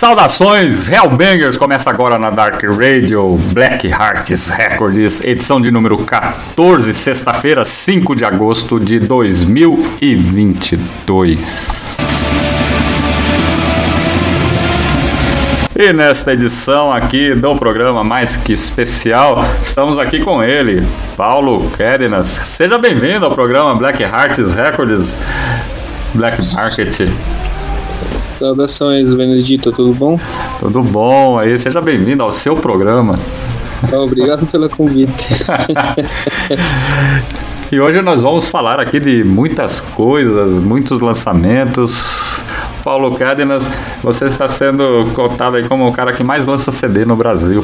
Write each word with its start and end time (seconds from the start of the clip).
Saudações, 0.00 0.90
Hellbangers! 0.90 1.58
Começa 1.58 1.90
agora 1.90 2.18
na 2.18 2.30
Dark 2.30 2.64
Radio, 2.64 3.36
Black 3.52 3.86
Hearts 3.86 4.48
Records, 4.48 5.22
edição 5.22 5.60
de 5.60 5.70
número 5.70 5.98
14, 5.98 6.94
sexta-feira, 6.94 7.66
5 7.66 8.16
de 8.16 8.24
agosto 8.24 8.80
de 8.80 8.98
2022. 8.98 11.98
E 15.76 15.92
nesta 15.92 16.32
edição 16.32 16.90
aqui 16.90 17.34
do 17.34 17.54
programa 17.56 18.02
mais 18.02 18.38
que 18.38 18.54
especial, 18.54 19.44
estamos 19.62 19.98
aqui 19.98 20.20
com 20.20 20.42
ele, 20.42 20.82
Paulo 21.14 21.70
Kédenas. 21.76 22.24
Seja 22.24 22.78
bem-vindo 22.78 23.26
ao 23.26 23.34
programa 23.34 23.74
Black 23.74 24.02
Hearts 24.02 24.54
Records, 24.54 25.18
Black 26.14 26.38
Market. 26.54 27.02
Saudações, 28.40 29.12
Benedito, 29.12 29.70
tudo 29.70 29.92
bom? 29.92 30.18
Tudo 30.58 30.82
bom 30.82 31.38
aí? 31.38 31.58
Seja 31.58 31.78
bem-vindo 31.78 32.22
ao 32.22 32.30
seu 32.30 32.56
programa. 32.56 33.18
Obrigado 33.92 34.46
pelo 34.46 34.66
convite. 34.70 35.28
e 37.70 37.78
hoje 37.78 38.00
nós 38.00 38.22
vamos 38.22 38.48
falar 38.48 38.80
aqui 38.80 38.98
de 38.98 39.22
muitas 39.24 39.82
coisas, 39.82 40.64
muitos 40.64 41.00
lançamentos. 41.00 42.42
Paulo 42.82 43.14
Cárdenas, 43.14 43.70
você 44.02 44.24
está 44.24 44.48
sendo 44.48 45.12
cotado 45.12 45.58
aí 45.58 45.68
como 45.68 45.86
o 45.86 45.92
cara 45.92 46.10
que 46.14 46.24
mais 46.24 46.46
lança 46.46 46.72
CD 46.72 47.04
no 47.04 47.16
Brasil. 47.16 47.62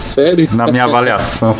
Sério? 0.00 0.48
Na 0.50 0.66
minha 0.66 0.82
avaliação. 0.86 1.56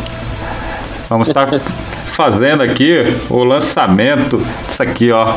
Vamos 1.07 1.29
estar 1.29 1.47
fazendo 2.03 2.63
aqui 2.63 2.97
o 3.29 3.45
lançamento 3.45 4.45
disso 4.67 4.83
aqui, 4.83 5.09
ó. 5.09 5.35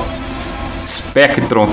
Spectrum 0.85 1.69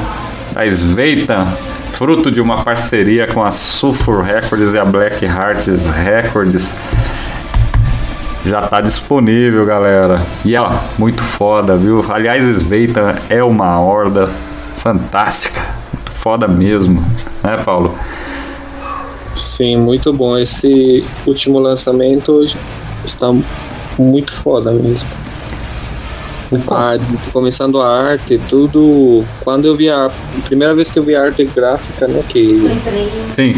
a 0.55 0.65
Sveita, 0.67 1.47
fruto 1.91 2.29
de 2.29 2.39
uma 2.39 2.63
parceria 2.63 3.25
com 3.25 3.43
a 3.43 3.49
Sulfur 3.49 4.21
Records 4.21 4.73
e 4.73 4.77
a 4.77 4.85
Black 4.85 5.25
Hearts 5.25 5.89
Records. 5.89 6.73
Já 8.45 8.61
tá 8.61 8.79
disponível, 8.79 9.65
galera. 9.65 10.21
E 10.45 10.55
ó, 10.55 10.69
muito 10.97 11.23
foda, 11.23 11.75
viu? 11.75 12.05
Aliás, 12.07 12.43
Sveita 12.43 13.21
é 13.29 13.43
uma 13.43 13.79
horda 13.79 14.29
fantástica. 14.77 15.61
Muito 15.91 16.11
foda 16.11 16.47
mesmo, 16.47 17.03
né, 17.41 17.57
Paulo? 17.63 17.97
Sim, 19.35 19.77
muito 19.77 20.13
bom. 20.13 20.37
Esse 20.37 21.03
último 21.25 21.57
lançamento 21.57 22.45
está 23.03 23.33
muito 23.97 24.33
foda 24.33 24.71
mesmo. 24.71 25.09
A, 26.69 27.31
começando 27.31 27.81
a 27.81 27.87
arte, 27.87 28.39
tudo. 28.49 29.23
Quando 29.43 29.65
eu 29.65 29.75
vi 29.75 29.89
a, 29.89 30.05
a 30.05 30.41
primeira 30.45 30.73
vez 30.73 30.91
que 30.91 30.99
eu 30.99 31.03
vi 31.03 31.15
a 31.15 31.23
arte 31.23 31.43
gráfica, 31.45 32.07
né? 32.07 32.23
Que, 32.27 32.69
Sim. 33.29 33.55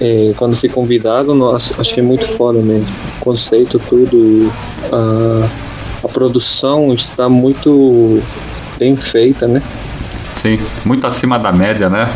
É, 0.00 0.32
quando 0.36 0.56
fui 0.56 0.68
convidado, 0.68 1.34
nossa, 1.34 1.80
achei 1.80 2.02
muito 2.02 2.26
foda 2.26 2.60
mesmo. 2.60 2.94
O 3.18 3.24
conceito, 3.24 3.78
tudo. 3.78 4.52
A, 4.92 5.48
a 6.04 6.08
produção 6.08 6.92
está 6.92 7.28
muito 7.28 8.20
bem 8.78 8.96
feita, 8.96 9.46
né? 9.46 9.62
Sim, 10.32 10.58
muito 10.84 11.06
acima 11.06 11.38
da 11.38 11.52
média, 11.52 11.88
né? 11.88 12.08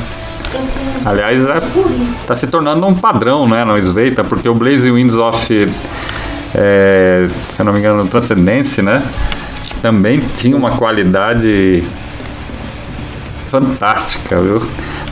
Aliás, 1.04 1.42
está 1.42 1.56
é, 1.56 1.60
tá 2.26 2.34
se 2.34 2.48
tornando 2.48 2.84
um 2.86 2.94
padrão, 2.94 3.48
né? 3.48 3.64
No 3.64 3.78
Sveita, 3.80 4.24
porque 4.24 4.48
o 4.48 4.54
Blaze 4.54 4.91
Winds 4.91 5.14
of. 5.14 5.72
É, 6.53 7.28
se 7.48 7.60
eu 7.60 7.64
não 7.64 7.72
me 7.72 7.78
engano, 7.78 8.06
Transcendence, 8.08 8.82
né? 8.82 9.03
Também 9.86 10.19
tinha 10.34 10.56
uma 10.56 10.72
qualidade 10.72 11.84
fantástica, 13.48 14.41
viu? 14.41 14.60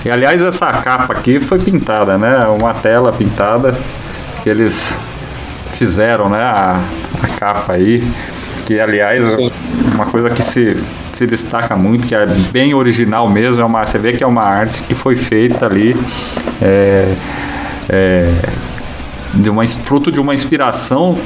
E 0.05 0.11
aliás, 0.11 0.43
essa 0.43 0.67
capa 0.67 1.13
aqui 1.13 1.39
foi 1.39 1.61
pintada, 1.61 2.19
né? 2.19 2.45
Uma 2.49 2.75
tela 2.75 3.13
pintada 3.13 3.73
que 4.43 4.49
eles 4.49 4.99
fizeram, 5.75 6.29
né? 6.29 6.43
A, 6.43 6.81
a 7.23 7.29
capa 7.39 7.75
aí, 7.75 8.05
que 8.67 8.81
aliás, 8.81 9.29
Sim. 9.29 9.49
uma 9.95 10.07
coisa 10.07 10.29
que 10.29 10.43
se, 10.43 10.75
se 11.13 11.25
destaca 11.25 11.77
muito, 11.77 12.09
que 12.09 12.15
é 12.17 12.27
bem 12.27 12.75
original 12.75 13.31
mesmo, 13.31 13.63
é 13.63 13.65
uma, 13.65 13.87
você 13.87 13.97
vê 13.97 14.13
que 14.15 14.25
é 14.25 14.27
uma 14.27 14.43
arte 14.43 14.83
que 14.83 14.97
foi 14.97 15.15
feita 15.15 15.67
ali. 15.67 15.97
É, 16.61 17.15
é, 17.89 18.29
de 19.35 19.51
uma, 19.51 19.65
fruto 19.67 20.11
de 20.11 20.19
uma 20.19 20.35
inspiração 20.35 21.17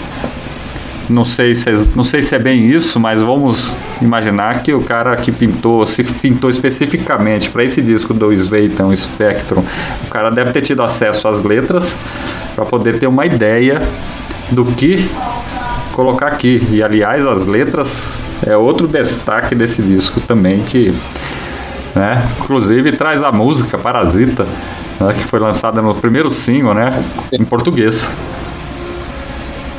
não 1.09 1.25
sei 1.25 1.55
se 1.55 1.71
é, 1.71 1.75
não 1.95 2.05
sei 2.05 2.23
se 2.23 2.35
é 2.35 2.39
bem 2.39 2.69
isso, 2.69 3.01
mas 3.01 3.23
vamos 3.23 3.77
imaginar 4.01 4.63
que 4.63 4.73
o 4.75 4.83
cara 4.83 5.17
que 5.17 5.33
pintou, 5.33 5.87
se 5.87 6.05
pintou 6.05 6.51
especificamente 6.51 7.51
para 7.51 7.65
esse 7.65 7.81
disco 7.81 8.13
do 8.13 8.31
Sveitan 8.33 8.95
Spectrum, 8.95 9.65
o 10.05 10.09
cara 10.09 10.31
deve 10.31 10.53
ter 10.53 10.61
tido 10.61 10.83
acesso 10.83 11.27
às 11.27 11.43
letras 11.43 11.97
para 12.55 12.65
poder 12.65 12.99
ter 12.99 13.07
uma 13.07 13.25
ideia 13.25 13.81
do 14.51 14.65
que 14.65 15.11
colocar 15.93 16.29
aqui. 16.29 16.67
E 16.71 16.83
aliás, 16.83 17.27
as 17.27 17.47
letras 17.47 18.25
é 18.47 18.57
outro 18.57 18.87
destaque 18.87 19.55
desse 19.55 19.83
disco 19.83 20.21
também 20.21 20.61
que, 20.61 20.95
né, 21.95 22.29
inclusive 22.41 22.93
traz 22.93 23.23
a 23.23 23.33
música 23.33 23.79
Parasita, 23.79 24.47
né, 25.01 25.13
que 25.15 25.25
foi 25.25 25.39
lançada 25.39 25.81
no 25.81 25.95
primeiro 25.95 26.31
single, 26.31 26.75
né, 26.75 26.91
em 27.33 27.45
português. 27.45 28.15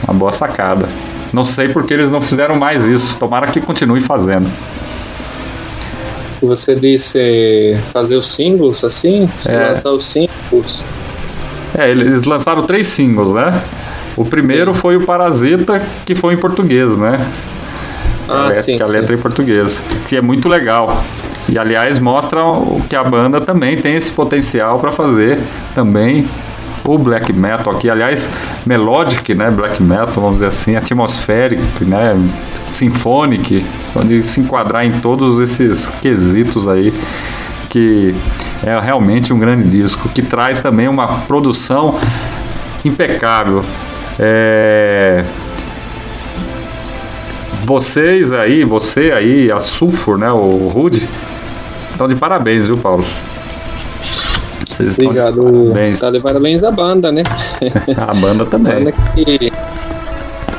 Uma 0.04 0.14
boa 0.14 0.32
sacada. 0.32 0.90
Não 1.32 1.44
sei 1.44 1.70
porque 1.70 1.94
eles 1.94 2.10
não 2.10 2.20
fizeram 2.20 2.56
mais 2.56 2.84
isso. 2.86 3.18
Tomara 3.18 3.48
que 3.48 3.62
continue 3.62 4.02
fazendo. 4.02 4.50
Você 6.42 6.74
disse 6.74 7.78
fazer 7.92 8.16
os 8.16 8.34
singles 8.34 8.84
assim? 8.84 9.30
É. 9.46 9.68
Lançar 9.68 9.92
os 9.92 10.06
singles? 10.06 10.86
É, 11.78 11.90
eles 11.90 12.24
lançaram 12.24 12.64
três 12.64 12.88
singles, 12.88 13.34
né? 13.34 13.62
O 14.16 14.26
primeiro 14.26 14.74
foi 14.74 14.96
o 14.98 15.06
Parasita, 15.06 15.86
que 16.06 16.16
foi 16.16 16.34
em 16.34 16.38
português, 16.38 16.98
né? 16.98 17.26
Ah, 18.28 18.44
a 18.44 18.48
letra, 18.48 18.62
sim, 18.64 18.78
que 18.78 18.84
a 18.84 18.86
sim. 18.86 18.92
letra 18.92 19.16
é 19.16 19.18
em 19.18 19.22
português. 19.22 19.84
Que 20.08 20.16
é 20.16 20.22
muito 20.22 20.48
legal. 20.48 21.04
E 21.48 21.58
aliás 21.58 22.00
mostra 22.00 22.40
que 22.88 22.96
a 22.96 23.04
banda 23.04 23.42
também 23.42 23.78
tem 23.78 23.96
esse 23.96 24.12
potencial 24.12 24.80
para 24.80 24.92
fazer 24.92 25.40
também 25.74 26.28
o 26.94 26.98
black 26.98 27.32
metal 27.32 27.74
aqui, 27.74 27.90
aliás, 27.90 28.28
melodic, 28.66 29.36
né, 29.36 29.52
black 29.52 29.82
metal, 29.82 30.16
vamos 30.16 30.34
dizer 30.34 30.48
assim, 30.48 30.76
atmospheric, 30.76 31.86
né, 31.86 32.16
symphonic, 32.72 33.64
pode 33.94 34.24
se 34.24 34.40
enquadrar 34.40 34.86
em 34.86 35.00
todos 35.00 35.40
esses 35.40 35.90
quesitos 36.02 36.68
aí 36.68 36.94
que 37.70 38.16
é 38.64 38.80
realmente 38.80 39.32
um 39.32 39.38
grande 39.38 39.70
disco 39.70 40.10
que 40.10 40.24
traz 40.24 40.60
também 40.60 40.88
uma 40.88 41.20
produção 41.28 42.00
impecável. 42.84 43.64
É... 44.18 45.24
Vocês 47.64 48.34
aí, 48.34 48.64
você 48.64 49.12
aí, 49.12 49.52
a 49.52 49.60
Sulfur, 49.60 50.18
né, 50.18 50.32
o 50.32 50.68
Rude, 50.70 51.08
estão 51.92 52.08
de 52.08 52.16
parabéns, 52.16 52.66
viu, 52.66 52.78
Paulo? 52.78 53.06
Vocês 54.68 54.98
Obrigado. 54.98 55.44
Parabéns. 55.44 56.00
Tá 56.00 56.12
de 56.12 56.20
parabéns 56.20 56.64
à 56.64 56.72
banda, 56.72 57.12
né? 57.12 57.24
A 57.98 58.14
banda 58.14 58.46
também. 58.46 58.74
A 58.74 58.80
banda 58.80 58.92
que 58.92 59.52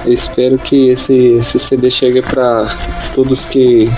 espero 0.07 0.59
que 0.59 0.91
esse, 0.91 1.15
esse 1.15 1.59
CD 1.59 1.91
chegue 1.91 2.23
para 2.23 2.67
todos 3.15 3.45
que. 3.45 3.91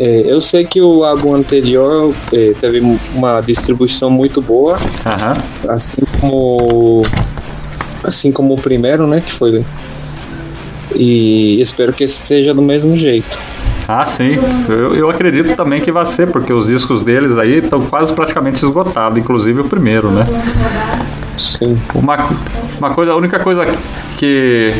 É, 0.00 0.22
eu 0.26 0.40
sei 0.40 0.64
que 0.64 0.80
o 0.80 1.04
álbum 1.04 1.34
anterior 1.34 2.14
é, 2.32 2.54
teve 2.58 2.80
uma 3.14 3.40
distribuição 3.40 4.10
muito 4.10 4.40
boa, 4.40 4.76
Aham. 5.06 5.34
assim 5.68 6.02
como 6.20 7.02
assim 8.02 8.32
como 8.32 8.54
o 8.54 8.60
primeiro, 8.60 9.06
né, 9.06 9.20
que 9.20 9.32
foi. 9.32 9.64
E 10.94 11.60
espero 11.60 11.92
que 11.92 12.04
esse 12.04 12.14
seja 12.14 12.52
do 12.52 12.62
mesmo 12.62 12.96
jeito. 12.96 13.38
Ah, 13.88 14.04
sim. 14.04 14.36
Eu, 14.68 14.94
eu 14.94 15.10
acredito 15.10 15.54
também 15.56 15.80
que 15.80 15.90
vai 15.90 16.04
ser, 16.04 16.28
porque 16.28 16.52
os 16.52 16.66
discos 16.66 17.02
deles 17.02 17.36
aí 17.36 17.58
estão 17.58 17.80
quase 17.82 18.12
praticamente 18.12 18.56
esgotados, 18.64 19.18
inclusive 19.18 19.60
o 19.60 19.64
primeiro, 19.64 20.10
né? 20.10 20.24
Sim. 21.36 21.76
Uma, 21.94 22.16
uma 22.78 22.90
coisa, 22.90 23.12
a 23.12 23.16
única 23.16 23.38
coisa 23.40 23.64
que 24.16 24.72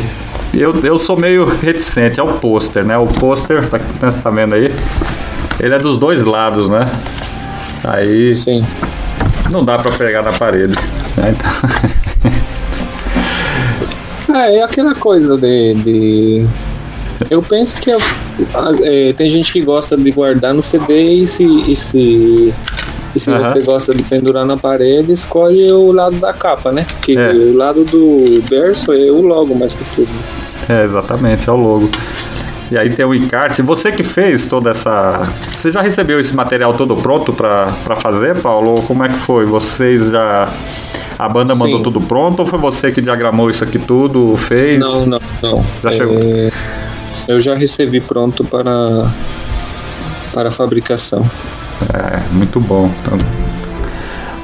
eu, 0.54 0.74
eu 0.84 0.96
sou 0.98 1.16
meio 1.16 1.44
reticente 1.46 2.20
é 2.20 2.22
o 2.22 2.34
pôster, 2.34 2.84
né? 2.84 2.96
O 2.96 3.06
pôster, 3.06 3.68
tá, 3.68 3.78
você 4.10 4.20
tá 4.20 4.30
vendo 4.30 4.54
aí? 4.54 4.72
Ele 5.58 5.74
é 5.74 5.78
dos 5.78 5.98
dois 5.98 6.22
lados, 6.24 6.68
né? 6.68 6.88
Aí 7.84 8.32
Sim. 8.34 8.64
não 9.50 9.64
dá 9.64 9.78
pra 9.78 9.90
pegar 9.92 10.22
na 10.22 10.32
parede. 10.32 10.74
Né? 11.16 11.34
Então, 11.36 11.50
É, 14.34 14.56
é 14.58 14.62
aquela 14.62 14.94
coisa 14.94 15.36
de. 15.36 15.74
de- 15.74 16.46
Eu 17.28 17.42
penso 17.42 17.78
que 17.78 17.90
é- 17.90 17.98
é, 18.82 19.12
tem 19.12 19.28
gente 19.28 19.52
que 19.52 19.60
gosta 19.60 19.96
de 19.96 20.10
guardar 20.10 20.52
no 20.54 20.62
CD 20.62 21.14
e 21.14 21.26
se. 21.26 21.44
E 21.44 21.76
se, 21.76 22.54
e 23.14 23.18
se 23.20 23.30
você 23.30 23.60
gosta 23.60 23.94
de 23.94 24.02
pendurar 24.04 24.44
na 24.46 24.56
parede, 24.56 25.12
escolhe 25.12 25.70
o 25.70 25.92
lado 25.92 26.16
da 26.16 26.32
capa, 26.32 26.72
né? 26.72 26.86
Porque 26.88 27.12
É. 27.12 27.30
o 27.30 27.54
lado 27.56 27.84
do 27.84 28.42
berço 28.48 28.90
é 28.92 29.10
o 29.10 29.20
logo 29.20 29.54
mais 29.54 29.74
que 29.74 29.84
tudo. 29.94 30.08
é, 30.68 30.82
exatamente, 30.84 31.48
é 31.48 31.52
o 31.52 31.56
logo. 31.56 31.90
E 32.70 32.78
aí 32.78 32.88
tem 32.88 33.04
o 33.04 33.14
encarte. 33.14 33.60
Você 33.60 33.92
que 33.92 34.02
fez 34.02 34.46
toda 34.46 34.70
essa. 34.70 35.24
Você 35.34 35.70
já 35.70 35.82
recebeu 35.82 36.18
esse 36.18 36.34
material 36.34 36.72
todo 36.72 36.96
pronto 36.96 37.30
pra, 37.34 37.70
pra 37.84 37.96
fazer, 37.96 38.36
Paulo? 38.40 38.70
Ou 38.70 38.82
como 38.82 39.04
é 39.04 39.08
que 39.10 39.18
foi? 39.18 39.44
Vocês 39.44 40.10
já. 40.10 40.50
A 41.18 41.28
banda 41.28 41.54
mandou 41.54 41.76
Sim. 41.78 41.82
tudo 41.84 42.00
pronto 42.00 42.40
ou 42.40 42.46
foi 42.46 42.58
você 42.58 42.90
que 42.90 43.02
diagramou 43.02 43.50
isso 43.50 43.62
aqui 43.62 43.78
tudo, 43.78 44.34
fez? 44.38 44.80
Não, 44.80 45.04
não, 45.04 45.18
não. 45.42 45.64
Já 45.82 45.90
chegou. 45.90 46.16
Eu 47.28 47.40
já 47.40 47.54
recebi 47.54 48.00
pronto 48.00 48.44
para. 48.44 49.10
para 50.32 50.50
fabricação. 50.50 51.22
É, 51.92 52.32
muito 52.32 52.58
bom. 52.60 52.90
Então, 53.02 53.18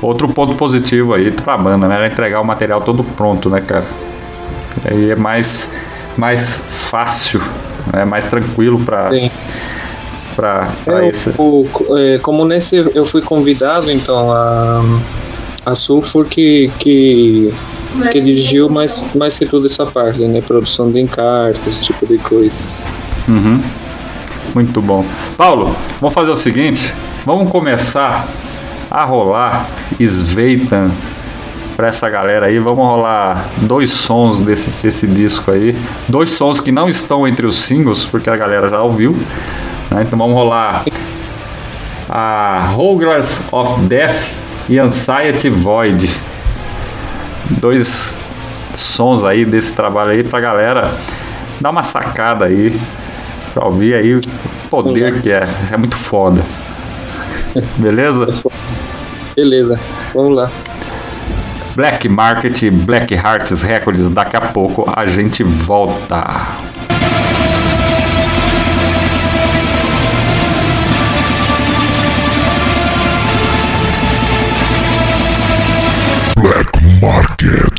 outro 0.02 0.28
ponto 0.28 0.54
positivo 0.54 1.14
aí 1.14 1.30
pra 1.30 1.56
banda, 1.56 1.88
né? 1.88 1.94
Era 1.96 2.06
entregar 2.06 2.40
o 2.40 2.44
material 2.44 2.80
todo 2.80 3.02
pronto, 3.02 3.48
né, 3.50 3.60
cara? 3.60 3.84
Aí 4.84 5.10
é 5.10 5.16
mais, 5.16 5.72
mais 6.16 6.62
fácil, 6.68 7.40
é 7.92 8.04
mais 8.04 8.26
tranquilo 8.26 8.78
Sim. 8.78 8.84
pra, 10.36 10.68
pra 10.84 11.04
É, 11.04 11.08
esse. 11.08 11.30
o- 11.36 11.66
o- 11.88 11.96
é, 11.98 12.18
como 12.18 12.44
nesse 12.44 12.76
eu 12.94 13.04
fui 13.04 13.20
convidado, 13.22 13.90
então 13.90 14.30
a, 14.30 14.82
a 15.66 15.74
Sulfur 15.74 16.26
que, 16.26 16.70
que, 16.78 17.52
que 18.10 18.20
dirigiu 18.20 18.68
mais, 18.68 19.06
mais 19.14 19.38
que 19.38 19.46
tudo 19.46 19.66
essa 19.66 19.86
parte, 19.86 20.20
né? 20.20 20.40
Produção 20.40 20.90
de 20.90 21.00
encartes, 21.00 21.66
esse 21.66 21.84
tipo 21.84 22.06
de 22.06 22.18
coisa. 22.18 22.84
Uhum. 23.26 23.62
Muito 24.54 24.80
bom. 24.80 25.04
Paulo, 25.36 25.74
vamos 26.00 26.14
fazer 26.14 26.30
o 26.30 26.36
seguinte: 26.36 26.92
vamos 27.24 27.50
começar 27.50 28.26
a 28.90 29.04
rolar 29.04 29.68
Sveitan 30.00 30.90
pra 31.76 31.88
essa 31.88 32.08
galera 32.08 32.46
aí. 32.46 32.58
Vamos 32.58 32.84
rolar 32.84 33.48
dois 33.58 33.90
sons 33.90 34.40
desse, 34.40 34.70
desse 34.82 35.06
disco 35.06 35.50
aí. 35.50 35.76
Dois 36.08 36.30
sons 36.30 36.60
que 36.60 36.72
não 36.72 36.88
estão 36.88 37.26
entre 37.26 37.46
os 37.46 37.56
singles, 37.56 38.04
porque 38.04 38.28
a 38.28 38.36
galera 38.36 38.68
já 38.68 38.82
ouviu. 38.82 39.16
né? 39.90 40.02
Então 40.02 40.18
vamos 40.18 40.34
rolar 40.34 40.84
a 42.08 42.74
Hogwarts 42.76 43.42
of 43.52 43.80
Death 43.82 44.28
e 44.68 44.78
Anxiety 44.78 45.48
Void. 45.50 46.10
Dois 47.50 48.14
sons 48.74 49.24
aí 49.24 49.44
desse 49.44 49.72
trabalho 49.72 50.10
aí 50.10 50.22
pra 50.22 50.40
galera 50.40 50.94
dar 51.60 51.70
uma 51.70 51.82
sacada 51.82 52.44
aí 52.44 52.78
pra 53.52 53.66
ouvir 53.66 53.94
aí 53.94 54.14
o 54.14 54.20
poder 54.70 55.20
que 55.20 55.30
é. 55.30 55.48
É 55.72 55.76
muito 55.76 55.96
foda. 55.96 56.42
Beleza? 57.78 58.28
Beleza, 59.34 59.80
vamos 60.14 60.36
lá. 60.36 60.50
Black 61.74 62.08
Market, 62.08 62.70
Black 62.72 63.14
Hearts 63.14 63.62
Records. 63.62 64.10
Daqui 64.10 64.36
a 64.36 64.40
pouco 64.40 64.84
a 64.94 65.06
gente 65.06 65.42
volta. 65.44 66.24
Market. 76.88 77.77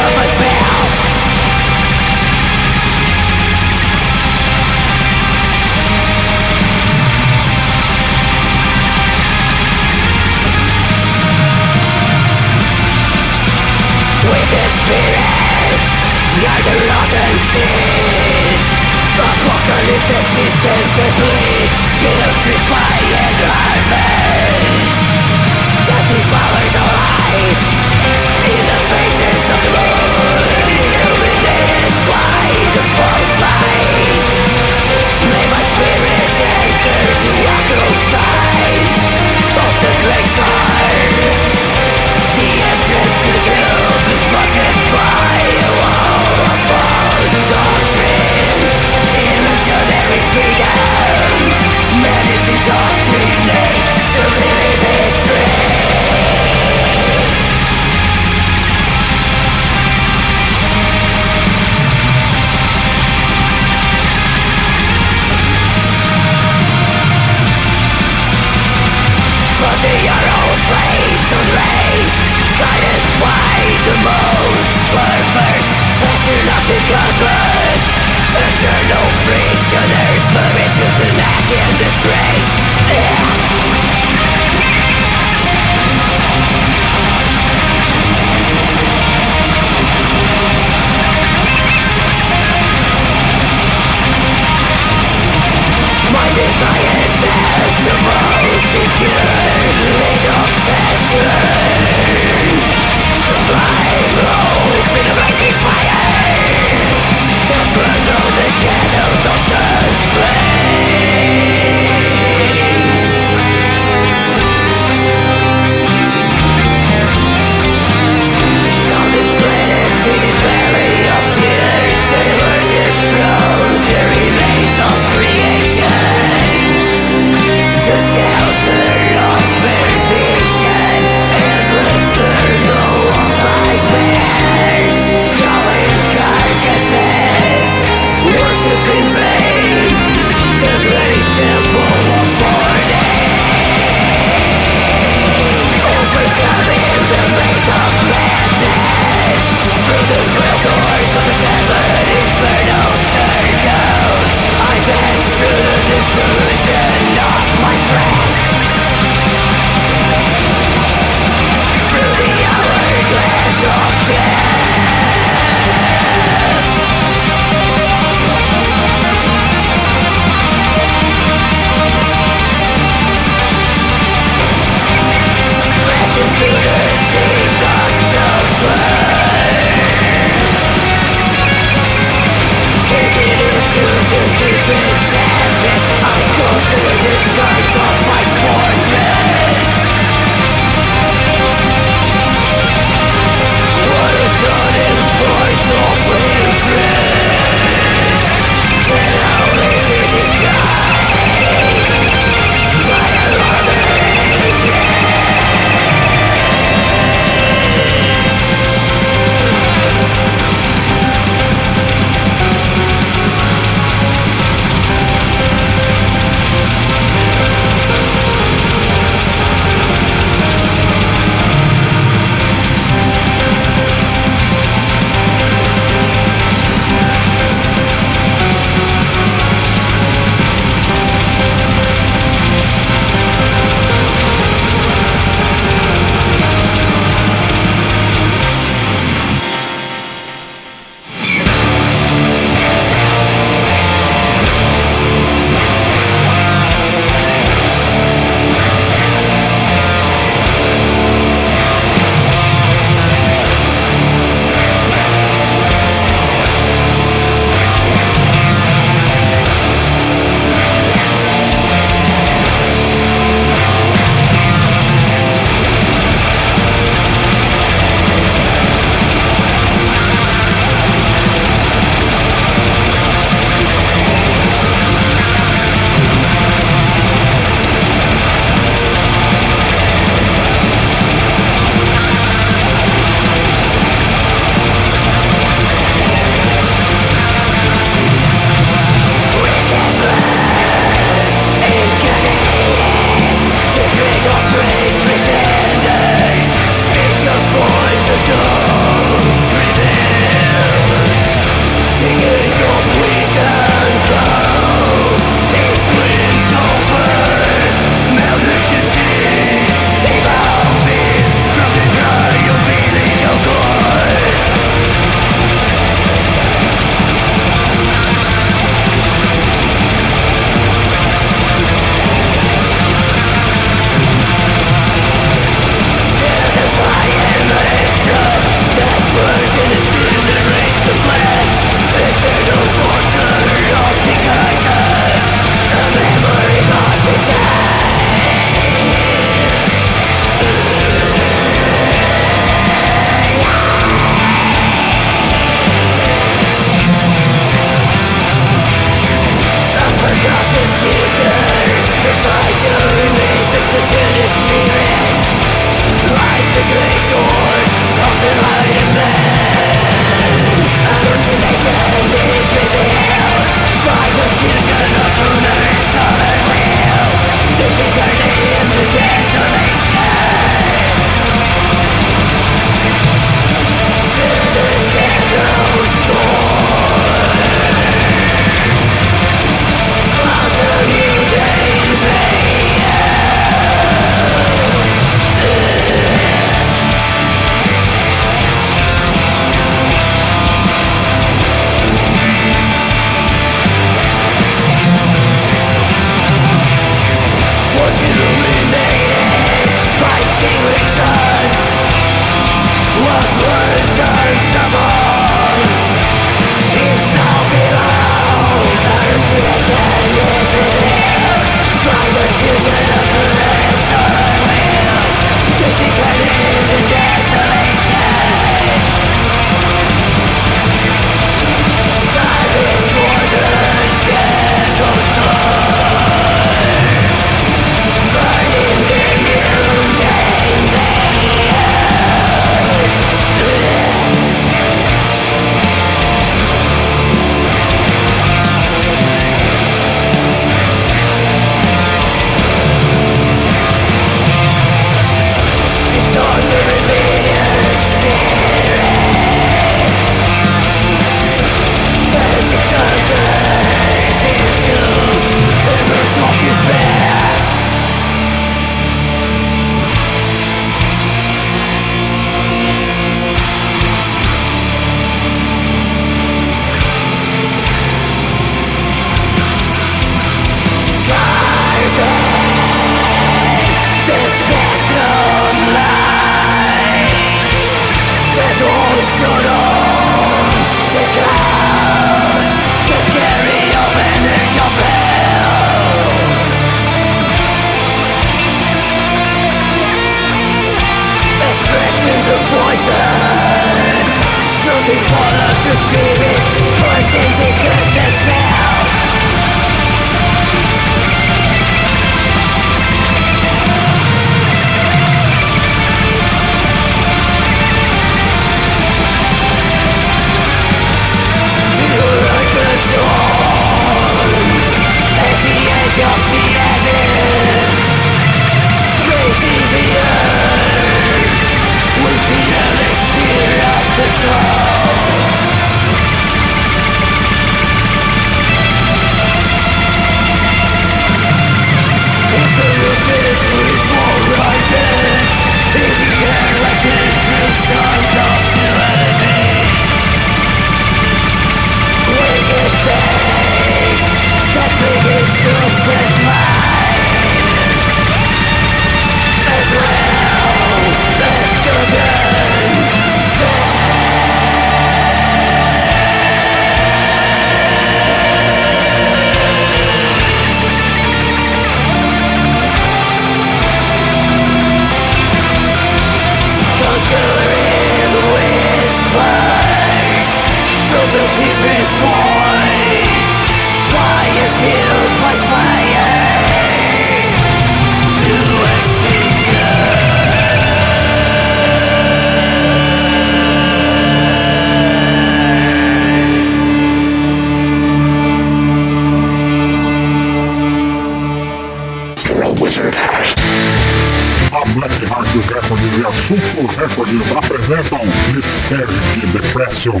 Black 594.74 595.04
Heart 595.04 595.34
Records 595.48 595.98
e 595.98 596.06
a 596.06 596.12
Sulfur 596.12 596.70
Records 596.76 597.32
apresentam 597.32 598.00
Lysergic 598.32 599.26
Depression. 599.32 600.00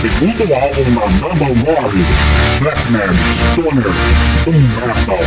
Segundo 0.00 0.54
álbum 0.54 0.90
na 0.92 1.06
Double 1.18 1.54
Gore, 1.64 2.06
Blackman, 2.60 3.16
Stoner, 3.34 3.92
Doom 4.44 4.60
Metal, 4.86 5.18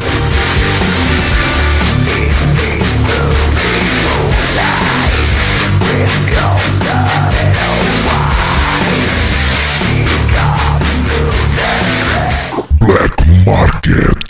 Black 12.79 13.17
Market. 13.47 14.26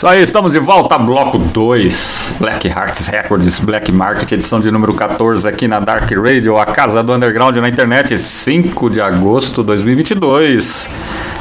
Isso 0.00 0.08
aí, 0.08 0.22
estamos 0.22 0.54
de 0.54 0.58
volta, 0.58 0.96
bloco 0.96 1.36
2, 1.36 2.36
Black 2.38 2.66
Hearts 2.68 3.06
Records, 3.08 3.58
Black 3.58 3.92
Market, 3.92 4.32
edição 4.32 4.58
de 4.58 4.70
número 4.70 4.94
14 4.94 5.46
aqui 5.46 5.68
na 5.68 5.78
Dark 5.78 6.10
Radio, 6.10 6.56
a 6.56 6.64
casa 6.64 7.02
do 7.02 7.12
underground 7.12 7.54
na 7.58 7.68
internet, 7.68 8.18
5 8.18 8.88
de 8.88 8.98
agosto 8.98 9.60
de 9.60 9.66
2022, 9.66 10.90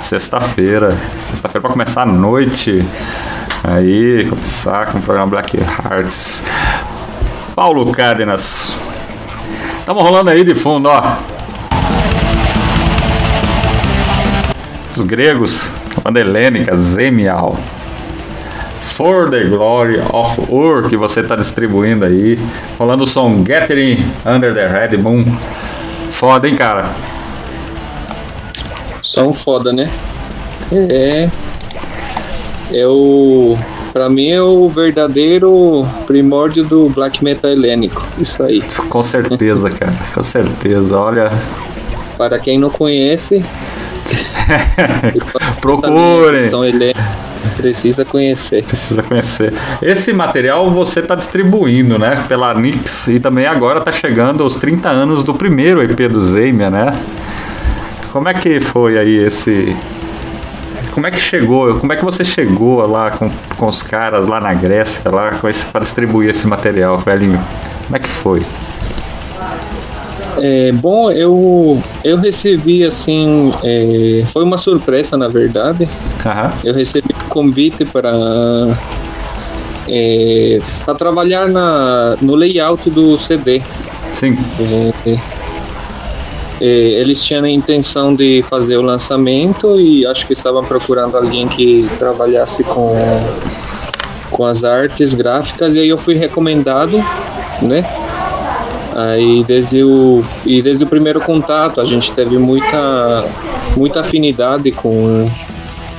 sexta-feira, 0.02 0.98
sexta-feira 1.15 1.62
para 1.62 1.69
começar 1.69 2.02
a 2.02 2.06
noite, 2.06 2.86
aí, 3.63 4.28
começar 4.30 4.88
com 4.88 4.98
o 4.98 5.02
programa 5.02 5.28
Black 5.28 5.56
Hearts. 5.58 6.43
Paulo 7.56 7.89
Cárdenas, 7.93 8.78
estamos 9.80 10.04
rolando 10.04 10.32
aí 10.32 10.43
de 10.43 10.54
fundo, 10.54 10.89
ó. 10.89 11.15
Os 14.93 15.06
gregos, 15.06 15.72
banda 16.04 16.19
helênica, 16.19 16.76
Zemial. 16.76 17.58
For 19.00 19.30
the 19.30 19.46
Glory 19.46 19.98
of 20.12 20.42
Ur, 20.52 20.90
que 20.90 20.98
você 20.98 21.22
está 21.22 21.34
distribuindo 21.38 22.04
aí. 22.04 22.38
Rolando 22.78 23.06
o 23.06 23.08
som 23.08 23.42
Gathering 23.42 24.06
Under 24.26 24.54
the 24.54 24.68
Red 24.68 24.98
Moon. 24.98 25.24
Foda, 26.12 26.50
hein, 26.50 26.54
cara? 26.58 26.94
Som 29.02 29.34
foda, 29.34 29.72
né? 29.72 29.90
É. 30.74 31.30
É 32.74 32.86
o. 32.88 33.58
Pra 33.94 34.10
mim 34.10 34.32
é 34.32 34.42
o 34.42 34.68
verdadeiro 34.68 35.88
primórdio 36.06 36.66
do 36.66 36.90
black 36.90 37.24
metal 37.24 37.50
helênico. 37.52 38.06
Isso 38.20 38.44
aí. 38.44 38.62
Com 38.90 39.02
certeza, 39.02 39.70
cara. 39.80 39.94
Com 40.14 40.22
certeza. 40.22 41.00
Olha, 41.00 41.32
Para 42.18 42.38
quem 42.38 42.60
não 42.60 42.70
conhece, 42.70 43.42
procurem. 45.62 46.50
são 46.50 46.66
helênicos, 46.66 47.02
precisa 47.60 48.06
conhecer. 48.06 48.63
Precisa 48.63 49.04
conhecer. 49.04 49.54
Esse 49.82 50.13
material 50.13 50.69
você 50.72 51.02
está 51.02 51.15
distribuindo, 51.15 52.00
né? 52.00 52.24
Pela 52.28 52.54
Nix 52.54 53.08
e 53.08 53.19
também 53.19 53.45
agora 53.45 53.80
está 53.80 53.91
chegando 53.91 54.43
aos 54.43 54.56
30 54.56 54.89
anos 54.89 55.24
do 55.24 55.34
primeiro 55.34 55.84
EP 55.84 56.10
do 56.10 56.22
Zemia, 56.22 56.69
né? 56.69 56.98
Como 58.12 58.28
é 58.28 58.34
que 58.34 58.60
foi 58.60 58.98
aí 58.98 59.17
esse. 59.17 59.76
Como 60.91 61.06
é 61.06 61.12
que 61.12 61.19
chegou? 61.19 61.76
Como 61.76 61.91
é 61.93 61.95
que 61.95 62.04
você 62.04 62.24
chegou 62.24 62.86
lá 62.88 63.12
com, 63.12 63.30
com 63.58 63.67
os 63.67 63.84
caras 63.84 64.26
lá 64.26 64.39
na 64.39 64.54
Grécia, 64.54 65.12
lá 65.12 65.32
para 65.72 65.82
distribuir 65.82 66.30
esse 66.30 66.48
material, 66.48 66.98
velhinho? 66.98 67.39
Como 67.86 67.95
é 67.95 68.00
que 68.00 68.10
foi? 68.10 68.41
É, 70.41 70.71
bom, 70.71 71.12
eu, 71.12 71.82
eu 72.04 72.17
recebi 72.17 72.84
assim. 72.84 73.54
é, 73.63 74.23
foi 74.28 74.43
uma 74.43 74.58
surpresa, 74.58 75.17
na 75.17 75.28
verdade. 75.28 75.88
Aham. 76.25 76.54
Eu 76.63 76.73
recebi 76.73 77.10
um 77.13 77.30
convite 77.30 77.86
para. 77.86 78.12
É, 79.88 80.60
para 80.86 80.93
trabalhar 80.93 81.47
na, 81.49 82.15
no 82.21 82.36
layout 82.36 82.89
do 82.89 83.17
CD. 83.17 83.62
Sim. 84.12 84.38
É, 85.06 85.17
é, 86.62 86.65
eles 86.65 87.23
tinham 87.23 87.43
a 87.43 87.49
intenção 87.49 88.13
de 88.13 88.43
fazer 88.43 88.78
o 88.78 88.82
lançamento 88.82 89.80
e 89.80 90.06
acho 90.06 90.28
que 90.28 90.34
estavam 90.34 90.63
procurando 90.63 91.15
alguém 91.15 91.47
que 91.47 91.89
trabalhasse 91.97 92.63
com, 92.63 92.93
com 94.30 94.45
as 94.45 94.63
artes 94.63 95.13
gráficas 95.13 95.73
e 95.75 95.80
aí 95.80 95.89
eu 95.89 95.97
fui 95.97 96.15
recomendado, 96.15 96.97
né? 97.62 97.86
Aí 99.00 99.46
desde 99.46 99.82
o 99.82 100.22
e 100.46 100.62
desde 100.62 100.84
o 100.84 100.88
primeiro 100.88 101.22
contato 101.22 101.80
a 101.80 101.86
gente 101.86 102.12
teve 102.12 102.38
muita 102.38 103.24
muita 103.78 104.02
afinidade 104.02 104.72
com 104.72 105.30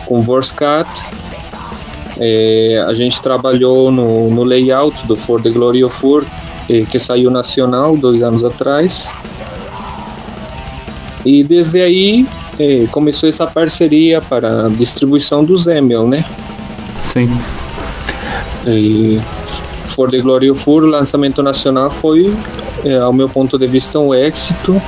com 0.05 0.21
Vorscat. 0.21 0.89
É, 2.19 2.85
a 2.87 2.93
gente 2.93 3.23
trabalhou 3.23 3.91
no, 3.91 4.29
no 4.29 4.45
layout 4.45 5.07
do 5.07 5.17
For 5.17 5.41
the 5.41 5.49
Glory 5.49 5.83
of 5.83 6.05
Ur, 6.05 6.27
eh, 6.69 6.85
que 6.85 6.99
saiu 6.99 7.31
nacional 7.31 7.97
dois 7.97 8.23
anos 8.23 8.45
atrás. 8.45 9.11
E 11.25 11.43
desde 11.43 11.81
aí 11.81 12.27
eh, 12.59 12.87
começou 12.91 13.27
essa 13.27 13.47
parceria 13.47 14.21
para 14.21 14.67
a 14.67 14.69
distribuição 14.69 15.43
do 15.43 15.57
Zemel, 15.57 16.07
né? 16.07 16.27
Sim. 17.01 17.31
E 18.67 19.19
For 19.89 20.11
the 20.11 20.19
Glory 20.19 20.51
of 20.51 20.69
Ur, 20.69 20.83
o 20.83 20.87
lançamento 20.87 21.43
nacional 21.43 21.91
foi, 21.91 22.37
eh, 22.85 22.99
ao 22.99 23.13
meu 23.13 23.29
ponto 23.29 23.59
de 23.59 23.67
vista, 23.67 23.99
um 23.99 24.15
êxito. 24.15 24.81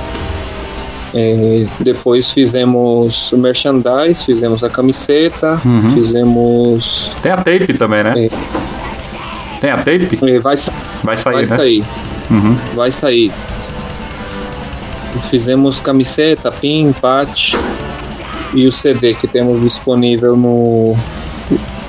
Eh, 1.13 1.65
depois 1.79 2.31
fizemos 2.31 3.31
o 3.31 3.37
merchandise, 3.37 4.25
fizemos 4.25 4.63
a 4.63 4.69
camiseta, 4.69 5.61
Uhum. 5.63 5.89
fizemos. 5.89 7.15
Tem 7.21 7.31
a 7.31 7.37
tape 7.37 7.73
também, 7.77 8.03
né? 8.03 8.25
É. 8.25 8.29
Tem 9.61 9.69
a 9.69 9.77
tape? 9.77 10.19
eh, 10.23 10.39
vai, 10.39 10.57
sa- 10.57 10.73
Vai 11.03 11.15
sair, 11.17 11.33
vai 11.33 11.41
né? 11.43 11.47
sair. 11.57 11.83
Uhum. 12.31 12.57
vai 12.75 12.91
sair. 12.91 13.31
Fizemos 15.29 15.79
camiseta, 15.79 16.51
pin, 16.51 16.91
patch 16.99 17.53
e 18.53 18.67
o 18.67 18.71
CD 18.71 19.13
que 19.13 19.27
temos 19.27 19.61
disponível 19.61 20.35
no 20.35 20.95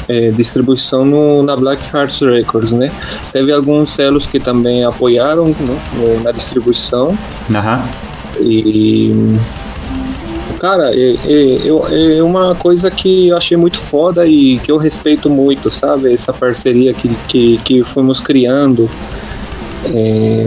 é, 0.08 0.30
distribuição 0.30 1.04
no, 1.04 1.42
na 1.42 1.56
Black 1.56 1.84
Hearts 1.94 2.20
Records, 2.20 2.72
né? 2.72 2.90
Teve 3.32 3.52
alguns 3.52 3.88
selos 3.90 4.26
que 4.26 4.38
também 4.40 4.84
apoiaram 4.84 5.46
né, 5.48 5.80
no- 5.94 6.20
na 6.22 6.30
distribuição 6.32 7.16
Aham. 7.54 7.82
e 8.40 9.36
cara, 10.60 10.94
é, 10.94 11.16
é, 11.26 12.16
é 12.18 12.22
uma 12.22 12.54
coisa 12.54 12.90
que 12.90 13.28
eu 13.28 13.36
achei 13.36 13.56
muito 13.56 13.76
foda 13.78 14.26
e 14.26 14.58
que 14.60 14.72
eu 14.72 14.78
respeito 14.78 15.28
muito, 15.28 15.68
sabe? 15.68 16.12
Essa 16.12 16.32
parceria 16.32 16.94
que, 16.94 17.08
que, 17.28 17.58
que 17.58 17.84
fomos 17.84 18.18
criando. 18.20 18.88
É, 19.94 20.46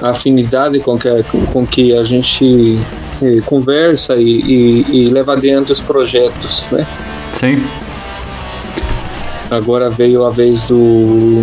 a 0.00 0.10
afinidade 0.10 0.80
com 0.80 0.98
que, 0.98 1.08
com 1.52 1.64
que 1.66 1.96
a 1.96 2.02
gente 2.02 2.76
eh, 3.22 3.40
conversa 3.46 4.16
e, 4.16 4.24
e, 4.40 4.84
e 4.90 5.04
leva 5.10 5.34
adiante 5.34 5.70
os 5.70 5.80
projetos, 5.80 6.66
né? 6.72 6.84
Sim. 7.42 7.60
Agora 9.50 9.90
veio 9.90 10.24
a 10.24 10.30
vez 10.30 10.64
do 10.64 11.42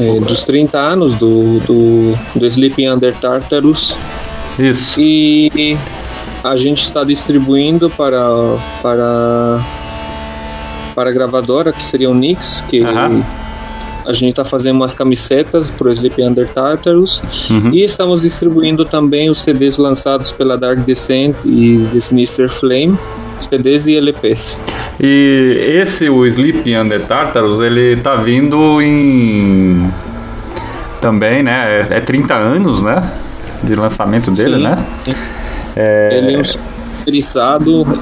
eh, 0.00 0.20
dos 0.20 0.42
30 0.44 0.78
anos 0.78 1.14
do, 1.16 1.60
do, 1.60 2.14
do 2.34 2.46
Sleeping 2.46 2.88
Under 2.88 3.14
Tartarus 3.14 3.94
Isso. 4.58 4.98
e 4.98 5.76
a 6.42 6.56
gente 6.56 6.82
está 6.82 7.04
distribuindo 7.04 7.90
para 7.90 8.18
para 8.80 9.60
para 10.94 11.10
a 11.10 11.12
gravadora 11.12 11.72
que 11.72 11.84
seria 11.84 12.08
o 12.10 12.14
Nix 12.14 12.64
que 12.66 12.80
a 14.06 14.12
gente 14.14 14.30
está 14.30 14.44
fazendo 14.46 14.76
umas 14.76 14.94
camisetas 14.94 15.70
pro 15.70 15.90
Sleep 15.92 16.22
Under 16.22 16.48
Tartarus 16.48 17.22
Uhum. 17.50 17.70
e 17.74 17.84
estamos 17.84 18.22
distribuindo 18.22 18.86
também 18.86 19.28
os 19.28 19.42
CDs 19.42 19.76
lançados 19.76 20.32
pela 20.32 20.56
Dark 20.56 20.78
Descent 20.80 21.44
e 21.44 21.86
The 21.92 22.00
Sinister 22.00 22.48
Flame, 22.48 22.96
CDs 23.44 23.86
e 23.86 23.96
LPs. 23.96 24.58
E 25.00 25.56
esse, 25.80 26.08
o 26.08 26.26
Sleep 26.26 26.76
Under 26.76 27.02
Tartarus, 27.06 27.60
ele 27.60 27.96
tá 27.96 28.16
vindo 28.16 28.80
em. 28.82 29.90
Também, 31.00 31.42
né? 31.42 31.86
É, 31.90 31.96
é 31.96 32.00
30 32.00 32.34
anos, 32.34 32.82
né? 32.82 33.02
De 33.62 33.74
lançamento 33.74 34.30
dele, 34.30 34.56
Sim. 34.56 34.62
né? 34.62 34.84
Ele 36.10 36.34
é 36.34 36.38
um 36.38 36.42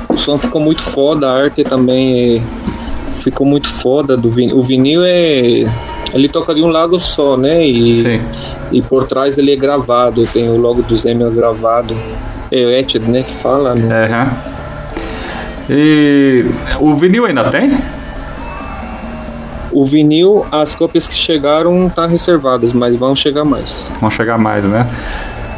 o 0.09 0.17
som 0.17 0.37
ficou 0.37 0.61
muito 0.61 0.83
foda, 0.83 1.29
a 1.31 1.43
arte 1.45 1.63
também 1.63 2.39
é- 2.39 2.43
ficou 3.13 3.47
muito 3.47 3.69
foda 3.69 4.17
do 4.17 4.29
vinil. 4.29 4.57
O 4.57 4.63
vinil 4.63 5.03
é. 5.05 5.65
Ele 6.13 6.29
toca 6.29 6.55
de 6.55 6.63
um 6.63 6.69
lado 6.69 6.99
só, 6.99 7.37
né? 7.37 7.65
E, 7.65 7.95
Sim. 7.95 8.21
e 8.73 8.83
por 8.83 9.07
trás 9.07 9.39
ele 9.39 9.53
é 9.53 9.57
gravado, 9.57 10.27
tem 10.33 10.49
o 10.49 10.57
logo 10.57 10.83
do 10.83 10.97
Zemel 10.97 11.31
gravado. 11.31 11.97
É 12.51 12.65
o 12.65 12.71
etched, 12.71 13.09
né? 13.09 13.23
Que 13.23 13.35
fala, 13.35 13.75
né? 13.75 14.03
É, 14.03 14.07
aham. 14.07 14.56
E 15.69 16.45
o 16.81 16.95
vinil 16.95 17.27
ainda 17.27 17.45
tem? 17.45 17.77
O 19.73 19.85
vinil, 19.85 20.47
as 20.51 20.75
cópias 20.75 21.07
que 21.07 21.17
chegaram 21.17 21.89
tá 21.91 22.07
reservadas, 22.07 22.73
mas 22.73 22.97
vão 22.97 23.15
chegar 23.15 23.45
mais. 23.45 23.91
Vão 24.01 24.11
chegar 24.11 24.39
mais, 24.39 24.65
né? 24.65 24.87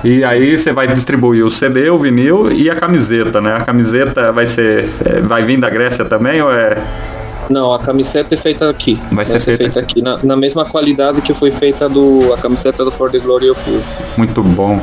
E 0.03 0.25
aí 0.25 0.57
você 0.57 0.73
vai 0.73 0.87
distribuir 0.89 1.45
o 1.45 1.51
CD, 1.51 1.91
o 1.91 1.99
vinil 1.99 2.51
e 2.53 2.71
a 2.71 2.75
camiseta, 2.77 3.41
né? 3.41 3.55
A 3.57 3.61
camiseta 3.61 4.33
vai 4.33 4.47
ser. 4.47 4.89
é, 5.05 5.21
Vai 5.21 5.43
vir 5.43 5.59
da 5.61 5.69
Grécia 5.69 6.05
também 6.05 6.41
ou 6.41 6.53
é. 6.53 6.79
Não, 7.51 7.73
a 7.73 7.79
camiseta 7.79 8.35
é 8.35 8.39
feita 8.39 8.69
aqui. 8.69 9.01
Vai 9.11 9.25
ser 9.25 9.39
feita 9.39 9.81
aqui, 9.81 10.03
na, 10.03 10.19
na 10.23 10.37
mesma 10.37 10.65
qualidade 10.67 11.23
que 11.23 11.33
foi 11.33 11.51
feita 11.51 11.89
do, 11.89 12.33
a 12.35 12.37
camiseta 12.37 12.85
do 12.85 12.91
For 12.91 13.11
the 13.11 13.19
Glory 13.19 13.51
of 13.51 13.71
You. 13.71 13.81
Muito 14.17 14.43
bom. 14.43 14.81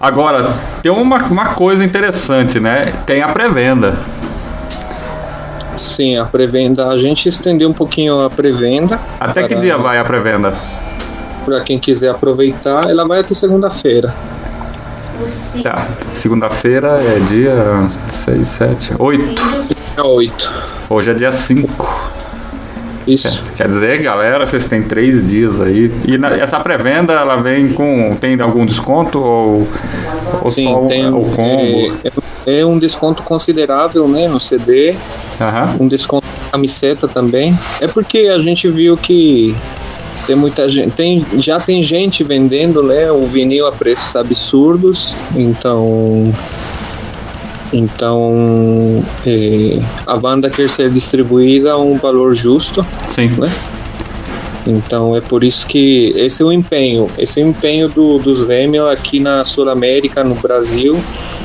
Agora, 0.00 0.50
tem 0.82 0.90
uma, 0.90 1.16
uma 1.24 1.46
coisa 1.54 1.84
interessante, 1.84 2.58
né? 2.58 2.92
Tem 3.06 3.22
a 3.22 3.28
pré-venda. 3.28 3.96
Sim, 5.76 6.16
a 6.16 6.24
pré-venda, 6.24 6.88
a 6.88 6.96
gente 6.96 7.28
estendeu 7.28 7.68
um 7.68 7.72
pouquinho 7.72 8.20
a 8.24 8.30
pré-venda. 8.30 9.00
Até 9.18 9.44
que 9.46 9.54
dia 9.56 9.76
vai 9.78 9.98
a 9.98 10.04
pré-venda? 10.04 10.54
Para 11.44 11.60
quem 11.60 11.78
quiser 11.78 12.10
aproveitar, 12.10 12.88
ela 12.88 13.06
vai 13.06 13.20
até 13.20 13.34
segunda-feira. 13.34 14.14
Tá. 15.62 15.88
Segunda-feira 16.10 16.88
é 17.02 17.18
dia 17.20 17.54
6, 18.08 18.46
7, 18.46 18.92
8. 18.98 19.42
É 19.96 20.02
8. 20.02 20.52
Hoje 20.90 21.10
é 21.10 21.14
dia 21.14 21.30
5. 21.32 22.12
Isso. 23.06 23.42
Quer 23.56 23.66
dizer, 23.66 24.00
galera, 24.00 24.46
vocês 24.46 24.66
têm 24.68 24.82
três 24.82 25.28
dias 25.30 25.60
aí. 25.60 25.92
E 26.04 26.16
na- 26.16 26.30
essa 26.36 26.58
pré-venda, 26.60 27.12
ela 27.14 27.36
vem 27.36 27.72
com. 27.72 28.16
Tem 28.20 28.40
algum 28.40 28.64
desconto 28.64 29.18
ou, 29.20 29.68
ou 30.40 30.50
Sim, 30.52 30.64
só 30.64 30.84
o- 30.84 30.86
tem 30.86 31.08
o 31.08 31.24
combo? 31.24 31.98
é, 32.46 32.60
é 32.60 32.66
um 32.66 32.78
desconto 32.78 33.22
considerável, 33.24 34.06
né, 34.06 34.28
no 34.28 34.38
CD, 34.38 34.94
Aham. 35.42 35.76
um 35.80 35.88
desconto 35.88 36.26
na 36.26 36.50
camiseta 36.50 37.08
também. 37.08 37.58
É 37.80 37.88
porque 37.88 38.30
a 38.34 38.38
gente 38.38 38.68
viu 38.70 38.96
que 38.96 39.54
tem 40.26 40.36
muita 40.36 40.68
gente, 40.68 40.92
tem, 40.92 41.26
já 41.38 41.58
tem 41.58 41.82
gente 41.82 42.22
vendendo, 42.22 42.82
né, 42.82 43.10
o 43.10 43.26
vinil 43.26 43.66
a 43.66 43.72
preços 43.72 44.14
absurdos, 44.14 45.16
então 45.34 46.32
então 47.72 49.02
é, 49.26 49.80
a 50.06 50.16
banda 50.16 50.50
quer 50.50 50.68
ser 50.68 50.90
distribuída 50.90 51.72
a 51.72 51.78
um 51.78 51.96
valor 51.96 52.34
justo, 52.34 52.86
Sim. 53.08 53.28
né? 53.28 53.50
Então 54.66 55.16
é 55.16 55.20
por 55.20 55.42
isso 55.42 55.66
que 55.66 56.12
esse 56.14 56.42
é 56.42 56.46
o 56.46 56.52
empenho, 56.52 57.10
esse 57.18 57.40
é 57.40 57.44
o 57.44 57.48
empenho 57.48 57.88
do, 57.88 58.18
do 58.18 58.34
Zemel 58.36 58.88
aqui 58.88 59.18
na 59.18 59.42
Sul 59.42 59.68
América, 59.68 60.22
no 60.22 60.36
Brasil, 60.36 61.02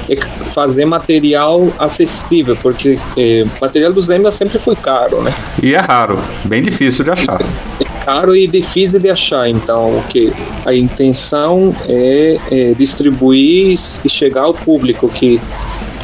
é 0.10 0.46
fazer 0.46 0.86
material 0.86 1.72
acessível, 1.78 2.56
porque 2.62 2.98
é, 3.18 3.46
material 3.60 3.92
do 3.92 4.02
Zemel 4.02 4.32
sempre 4.32 4.60
foi 4.60 4.76
caro, 4.76 5.22
né? 5.22 5.34
E 5.62 5.74
é 5.74 5.80
raro. 5.80 6.20
Bem 6.46 6.62
difícil 6.62 7.04
de 7.04 7.12
achar. 7.12 7.42
É 7.80 8.06
caro 8.06 8.36
e 8.36 8.48
difícil 8.48 9.00
de 9.00 9.10
achar, 9.10 9.50
então 9.50 10.00
o 10.00 10.04
que 10.04 10.32
a 10.66 10.74
intenção 10.74 11.76
é, 11.88 12.38
é 12.50 12.74
distribuir 12.74 13.78
e 14.06 14.10
chegar 14.10 14.44
ao 14.44 14.54
público 14.54 15.10
que 15.10 15.42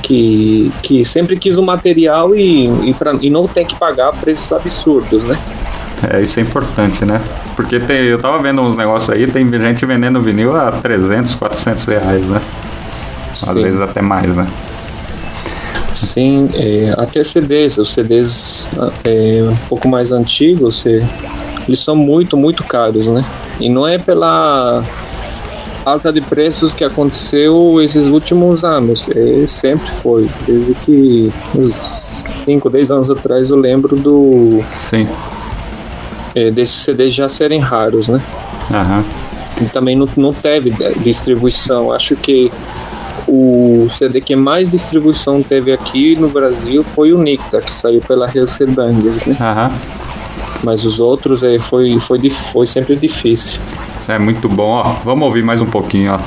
que, 0.04 0.70
que 0.82 1.06
sempre 1.06 1.38
quis 1.39 1.58
o 1.58 1.63
material 1.63 2.36
e, 2.36 2.66
e, 2.89 2.94
pra, 2.94 3.13
e 3.22 3.30
não 3.30 3.48
tem 3.48 3.66
que 3.66 3.74
pagar 3.76 4.12
preços 4.12 4.52
absurdos, 4.52 5.24
né? 5.24 5.39
É, 6.12 6.22
isso 6.22 6.39
é 6.39 6.44
importante, 6.44 7.06
né? 7.06 7.22
Porque 7.56 7.80
tem, 7.80 7.98
eu 8.04 8.20
tava 8.20 8.42
vendo 8.42 8.62
uns 8.62 8.76
negócios 8.76 9.10
aí, 9.10 9.26
tem 9.26 9.50
gente 9.50 9.86
vendendo 9.86 10.22
vinil 10.22 10.56
a 10.56 10.72
300, 10.74 11.36
400 11.36 11.86
reais, 11.86 12.30
né? 12.30 12.42
Às 13.34 13.39
Sim. 13.39 13.63
vezes 13.63 13.82
até 13.82 14.02
mais, 14.02 14.36
né? 14.36 14.48
Sim, 15.93 16.50
é, 16.54 16.93
até 16.98 17.24
CDs, 17.24 17.78
os 17.78 17.93
CDs 17.93 18.67
é, 19.04 19.43
um 19.43 19.56
pouco 19.67 19.88
mais 19.88 20.12
antigos, 20.12 20.86
é, 20.86 21.08
eles 21.67 21.80
são 21.80 21.96
muito, 21.96 22.36
muito 22.36 22.63
caros, 22.63 23.08
né? 23.08 23.24
E 23.60 23.69
não 23.69 23.88
é 23.88 23.98
pela 23.98 24.84
alta 25.86 26.12
de 26.12 26.22
preços 26.22 26.74
que 26.74 26.84
aconteceu 26.84 27.82
esses 27.82 28.08
últimos 28.08 28.63
anos, 28.63 29.10
é, 29.10 29.46
sempre 29.46 29.89
foi. 29.89 30.30
Desde 30.48 30.74
que 30.74 31.32
uns 31.56 32.24
5, 32.46 32.69
10 32.69 32.91
anos 32.91 33.10
atrás 33.10 33.50
eu 33.50 33.58
lembro 33.58 33.96
do 33.96 34.63
Sim. 34.78 35.08
é, 36.34 36.50
desses 36.50 36.84
CDs 36.84 37.13
já 37.13 37.30
serem 37.30 37.60
raros, 37.60 38.10
né? 38.10 38.22
Aham. 38.72 39.04
E 39.62 39.65
também 39.65 39.96
não, 39.96 40.10
não 40.17 40.34
teve 40.34 40.74
distribuição. 41.04 41.91
Acho 41.91 42.15
que 42.15 42.52
o 43.28 43.88
CD 43.90 44.22
que 44.22 44.36
mais 44.36 44.72
distribuição 44.72 45.42
teve 45.42 45.72
aqui 45.72 46.16
no 46.16 46.30
Brasil 46.30 46.84
foi 46.84 47.14
o 47.14 47.22
Nicta, 47.22 47.62
que 47.62 47.72
saiu 47.72 48.02
pela 48.02 48.30
Hell's 48.34 48.58
Bangers, 48.58 49.26
né? 49.26 49.36
Mas 50.64 50.86
os 50.86 51.00
outros 51.00 51.44
é, 51.44 51.60
foi, 51.60 52.00
foi, 52.00 52.30
foi 52.30 52.66
sempre 52.66 52.96
difícil. 52.96 53.60
É 54.08 54.18
muito 54.18 54.48
bom, 54.48 54.70
ó. 54.70 54.96
Vamos 55.04 55.26
ouvir 55.26 55.44
mais 55.44 55.62
um 55.62 55.66
pouquinho, 55.66 56.14
ó. 56.14 56.20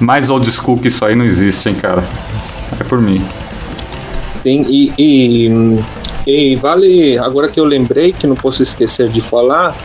Mais 0.00 0.28
old 0.28 0.50
school 0.50 0.78
que 0.78 0.88
isso 0.88 1.04
aí 1.04 1.14
não 1.14 1.24
existe, 1.24 1.68
hein, 1.68 1.76
cara. 1.76 2.04
É 2.80 2.84
por 2.84 3.00
mim. 3.00 3.24
Sim, 4.42 4.66
e, 4.68 4.92
e, 4.98 5.78
e 6.26 6.56
vale, 6.56 7.18
agora 7.18 7.48
que 7.48 7.58
eu 7.58 7.64
lembrei, 7.64 8.12
que 8.12 8.26
não 8.26 8.36
posso 8.36 8.62
esquecer 8.62 9.08
de 9.08 9.20
falar, 9.20 9.76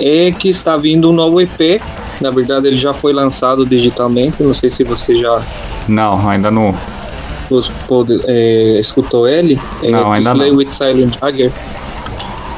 é 0.00 0.30
que 0.32 0.48
está 0.48 0.76
vindo 0.76 1.10
um 1.10 1.12
novo 1.12 1.40
EP. 1.40 1.80
Na 2.20 2.30
verdade, 2.30 2.68
ele 2.68 2.76
já 2.76 2.94
foi 2.94 3.12
lançado 3.12 3.66
digitalmente. 3.66 4.42
Não 4.42 4.54
sei 4.54 4.70
se 4.70 4.84
você 4.84 5.14
já 5.14 5.42
Não, 5.88 6.28
ainda 6.28 6.50
não. 6.50 6.74
pôde, 7.88 8.20
é, 8.26 8.78
escutou 8.78 9.28
ele. 9.28 9.60
É, 9.82 9.90
Não, 9.90 10.12
ainda 10.12 10.30
Slay 10.32 10.50
não. 10.50 10.58
with 10.58 10.68
Silent 10.68 11.16
Jagger. 11.20 11.52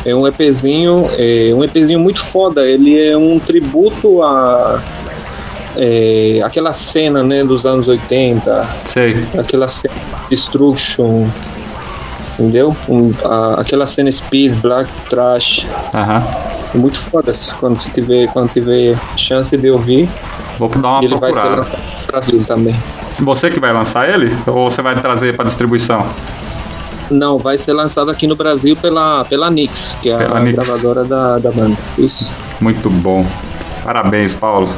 É 0.05 0.14
um 0.14 0.26
EPzinho, 0.26 1.09
é 1.18 1.52
um 1.52 1.64
EPzinho 1.64 1.98
muito 1.98 2.24
foda. 2.24 2.64
Ele 2.64 3.00
é 3.00 3.16
um 3.16 3.40
tributo 3.40 4.22
a 4.22 4.81
é, 5.76 6.40
aquela 6.44 6.72
cena, 6.72 7.22
né, 7.22 7.44
dos 7.44 7.66
anos 7.66 7.88
80, 7.88 8.68
Sei. 8.85 9.16
aquela 9.38 9.68
cena 9.68 9.94
Destruction, 10.31 11.26
entendeu? 12.38 12.77
Um, 12.88 13.12
a- 13.25 13.61
aquela 13.61 13.87
cena 13.87 14.11
Speed, 14.11 14.55
Black 14.61 14.90
Trash, 15.09 15.66
Aham. 15.94 16.22
é 16.75 16.79
muito 16.79 16.99
foda 16.99 17.31
quando 17.59 17.79
você 17.79 17.90
tiver, 17.90 18.27
quando 18.29 18.51
tiver 18.51 18.99
chance 19.16 19.57
de 19.57 19.70
ouvir. 19.70 20.09
Vou 20.59 20.68
dar 20.70 20.88
uma 20.88 21.05
ele 21.05 21.16
vai 21.18 21.33
ser 21.33 21.40
procurada. 21.40 21.57
lançado 21.57 21.81
no 22.01 22.07
Brasil 22.07 22.44
também. 22.44 22.77
Você 23.22 23.51
que 23.51 23.61
vai 23.61 23.72
lançar 23.72 24.09
ele? 24.09 24.35
Ou 24.46 24.70
você 24.70 24.81
vai 24.83 24.99
trazer 25.01 25.37
para 25.37 25.44
distribuição? 25.44 26.07
Não, 27.11 27.38
vai 27.38 27.57
ser 27.57 27.72
lançado 27.72 28.11
aqui 28.11 28.27
no 28.27 28.35
Brasil 28.35 28.75
pela, 28.75 29.25
pela 29.27 29.49
Nix, 29.51 29.96
que 30.03 30.11
é 30.11 30.16
Pela 30.16 30.38
a 30.38 30.40
Nix. 30.40 30.55
gravadora 30.55 31.05
da, 31.05 31.38
da 31.38 31.53
banda. 31.53 31.77
Isso. 31.96 32.33
Muito 32.61 32.90
bom. 32.90 33.25
Parabéns, 33.85 34.35
Paulo. 34.35 34.68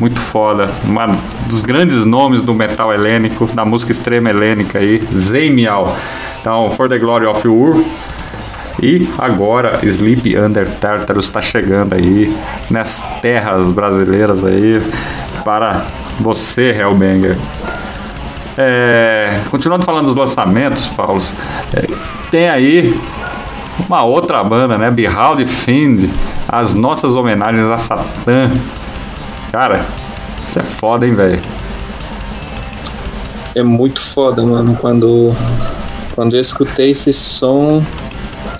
Muito 0.00 0.18
foda. 0.18 0.70
Um 0.86 1.48
dos 1.48 1.62
grandes 1.62 2.04
nomes 2.04 2.40
do 2.40 2.54
metal 2.54 2.92
helênico, 2.92 3.46
da 3.52 3.64
música 3.64 3.92
extrema 3.92 4.30
helênica 4.30 4.78
aí, 4.78 5.06
Zemial. 5.14 5.94
Então, 6.44 6.70
For 6.72 6.90
the 6.90 6.98
Glory 6.98 7.24
of 7.24 7.48
Ur. 7.48 7.82
E 8.82 9.08
agora, 9.16 9.80
Sleep 9.82 10.36
Under 10.36 10.68
Tartarus 10.76 11.24
está 11.24 11.40
chegando 11.40 11.94
aí 11.94 12.36
nas 12.68 13.02
terras 13.22 13.72
brasileiras 13.72 14.44
aí 14.44 14.78
para 15.42 15.86
você, 16.20 16.70
Hellbanger. 16.70 17.38
É, 18.58 19.40
continuando 19.50 19.86
falando 19.86 20.04
dos 20.04 20.16
lançamentos, 20.16 20.90
Paulo, 20.90 21.18
é, 21.74 21.86
tem 22.30 22.50
aí 22.50 23.00
uma 23.88 24.02
outra 24.04 24.44
banda, 24.44 24.76
né? 24.76 24.90
Behold 24.90 25.46
Fiend, 25.46 26.12
as 26.46 26.74
nossas 26.74 27.14
homenagens 27.14 27.66
a 27.68 27.78
Satã. 27.78 28.50
Cara, 29.50 29.86
isso 30.46 30.58
é 30.58 30.62
foda, 30.62 31.06
hein, 31.06 31.14
velho? 31.14 31.40
é 33.54 33.62
muito 33.62 34.00
foda, 34.00 34.44
mano. 34.44 34.76
Quando, 34.76 35.34
quando 36.14 36.34
eu 36.34 36.40
escutei 36.40 36.90
esse 36.90 37.12
som, 37.12 37.82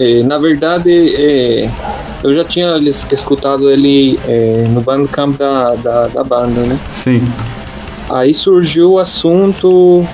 é, 0.00 0.22
na 0.22 0.38
verdade, 0.38 0.90
é, 1.16 1.70
eu 2.22 2.34
já 2.34 2.44
tinha 2.44 2.76
es- 2.78 3.06
escutado 3.12 3.70
ele 3.70 4.18
é, 4.26 4.64
no 4.70 4.80
bandcamp 4.80 5.36
da, 5.36 5.74
da, 5.76 6.06
da 6.08 6.24
banda, 6.24 6.62
né? 6.62 6.78
Sim. 6.92 7.22
Aí 8.10 8.34
surgiu 8.34 8.92
o 8.92 8.98
assunto 8.98 10.06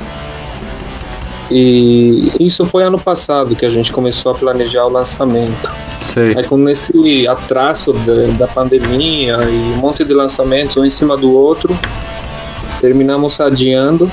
e 1.51 2.33
isso 2.39 2.65
foi 2.65 2.85
ano 2.85 2.99
passado 2.99 3.57
que 3.57 3.67
a 3.67 3.71
gente 3.71 3.93
começou 3.93 4.33
a 4.33 4.35
planejar 4.35 4.85
o 4.85 4.89
lançamento. 4.89 5.73
Sei. 6.03 6.37
Aí 6.37 6.45
com 6.45 6.57
nesse 6.57 7.27
atraso 7.27 7.93
da, 7.93 8.47
da 8.47 8.49
pandemia 8.49 9.37
e 9.43 9.75
um 9.75 9.77
monte 9.79 10.05
de 10.05 10.13
lançamentos 10.15 10.77
um 10.77 10.85
em 10.85 10.91
cima 10.91 11.17
do 11.17 11.33
outro, 11.35 11.77
terminamos 12.81 13.41
adiando. 13.41 14.11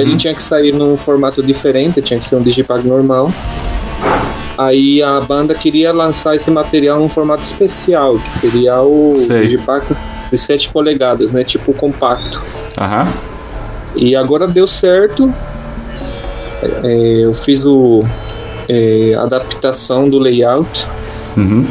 Ele 0.00 0.16
tinha 0.16 0.34
que 0.34 0.42
sair 0.42 0.72
num 0.72 0.96
formato 0.96 1.42
diferente, 1.42 2.00
tinha 2.00 2.18
que 2.18 2.24
ser 2.24 2.36
um 2.36 2.42
Digipack 2.42 2.86
normal. 2.86 3.32
Aí 4.56 5.02
a 5.02 5.20
banda 5.20 5.54
queria 5.54 5.92
lançar 5.92 6.34
esse 6.34 6.50
material 6.50 6.98
num 6.98 7.08
formato 7.08 7.42
especial, 7.42 8.18
que 8.18 8.30
seria 8.30 8.80
o 8.80 9.14
Sei. 9.16 9.42
Digipack 9.42 9.94
de 10.30 10.38
7 10.38 10.70
polegadas, 10.70 11.32
né? 11.32 11.42
Tipo 11.44 11.72
compacto. 11.72 12.42
Aham. 12.78 13.06
E 13.96 14.16
agora 14.16 14.46
deu 14.46 14.66
certo. 14.66 15.32
É, 16.62 17.24
eu 17.24 17.34
fiz 17.34 17.64
o 17.64 18.04
é, 18.68 19.14
adaptação 19.18 20.08
do 20.08 20.18
layout. 20.18 20.86
Uhum. 21.36 21.66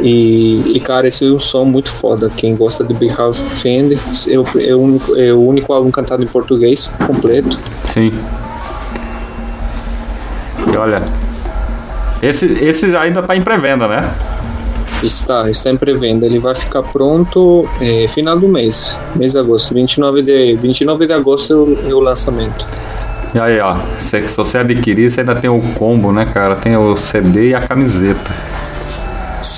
E, 0.00 0.76
e, 0.76 0.80
cara, 0.80 1.08
esse 1.08 1.26
é 1.26 1.30
um 1.30 1.38
som 1.38 1.64
muito 1.64 1.90
foda. 1.90 2.30
Quem 2.36 2.54
gosta 2.54 2.84
de 2.84 2.94
Big 2.94 3.14
House 3.14 3.40
Fender, 3.54 3.98
eu, 4.26 4.46
é, 4.58 4.74
o 4.74 4.80
único, 4.80 5.16
é 5.16 5.32
o 5.32 5.40
único 5.40 5.72
álbum 5.72 5.90
cantado 5.90 6.22
em 6.22 6.26
português 6.26 6.88
completo. 7.06 7.58
Sim. 7.84 8.12
E 10.72 10.76
olha. 10.76 11.02
Esse, 12.22 12.46
esse 12.46 12.90
já 12.90 13.02
ainda 13.02 13.22
tá 13.22 13.36
em 13.36 13.42
pré-venda, 13.42 13.86
né? 13.86 14.12
Está, 15.02 15.48
está 15.48 15.70
em 15.70 15.76
pré-venda. 15.76 16.26
Ele 16.26 16.38
vai 16.38 16.54
ficar 16.54 16.82
pronto 16.82 17.68
é, 17.80 18.08
final 18.08 18.38
do 18.38 18.48
mês, 18.48 19.00
mês 19.14 19.32
de 19.32 19.38
agosto. 19.38 19.72
29 19.74 20.22
de, 20.22 20.56
29 20.56 21.06
de 21.06 21.12
agosto 21.12 21.52
é 21.52 21.56
o, 21.56 21.90
é 21.90 21.94
o 21.94 22.00
lançamento. 22.00 22.66
E 23.34 23.38
aí, 23.38 23.60
ó. 23.60 23.76
Se, 23.98 24.26
se 24.26 24.36
você 24.36 24.58
adquirir, 24.58 25.10
você 25.10 25.20
ainda 25.20 25.34
tem 25.34 25.50
o 25.50 25.60
combo, 25.74 26.12
né, 26.12 26.26
cara? 26.26 26.56
Tem 26.56 26.76
o 26.76 26.96
CD 26.96 27.50
e 27.50 27.54
a 27.54 27.60
camiseta. 27.60 28.47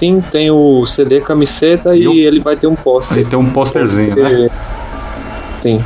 Sim, 0.01 0.25
tem 0.31 0.51
o 0.51 0.87
CD 0.87 1.21
camiseta 1.21 1.95
e, 1.95 2.05
E 2.05 2.21
ele 2.21 2.41
vai 2.41 2.57
ter 2.57 2.67
um 2.67 2.75
pôster. 2.75 3.19
Aí 3.19 3.25
tem 3.27 3.39
um 3.39 3.51
posterzinho, 3.51 4.17
né? 4.17 4.49
Sim. 5.61 5.85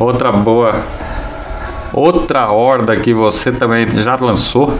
Outra 0.00 0.32
boa. 0.32 0.74
Outra 1.92 2.50
horda 2.50 2.96
que 2.96 3.14
você 3.14 3.52
também 3.52 3.88
já 3.88 4.16
lançou 4.16 4.74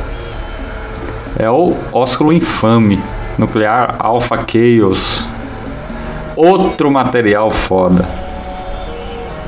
é 1.39 1.49
o 1.49 1.77
Ósculo 1.93 2.33
Infame 2.33 3.01
Nuclear 3.39 3.95
Alpha 4.01 4.45
Chaos. 4.51 5.25
Outro 6.35 6.91
material 6.91 7.53
foda. 7.53 8.05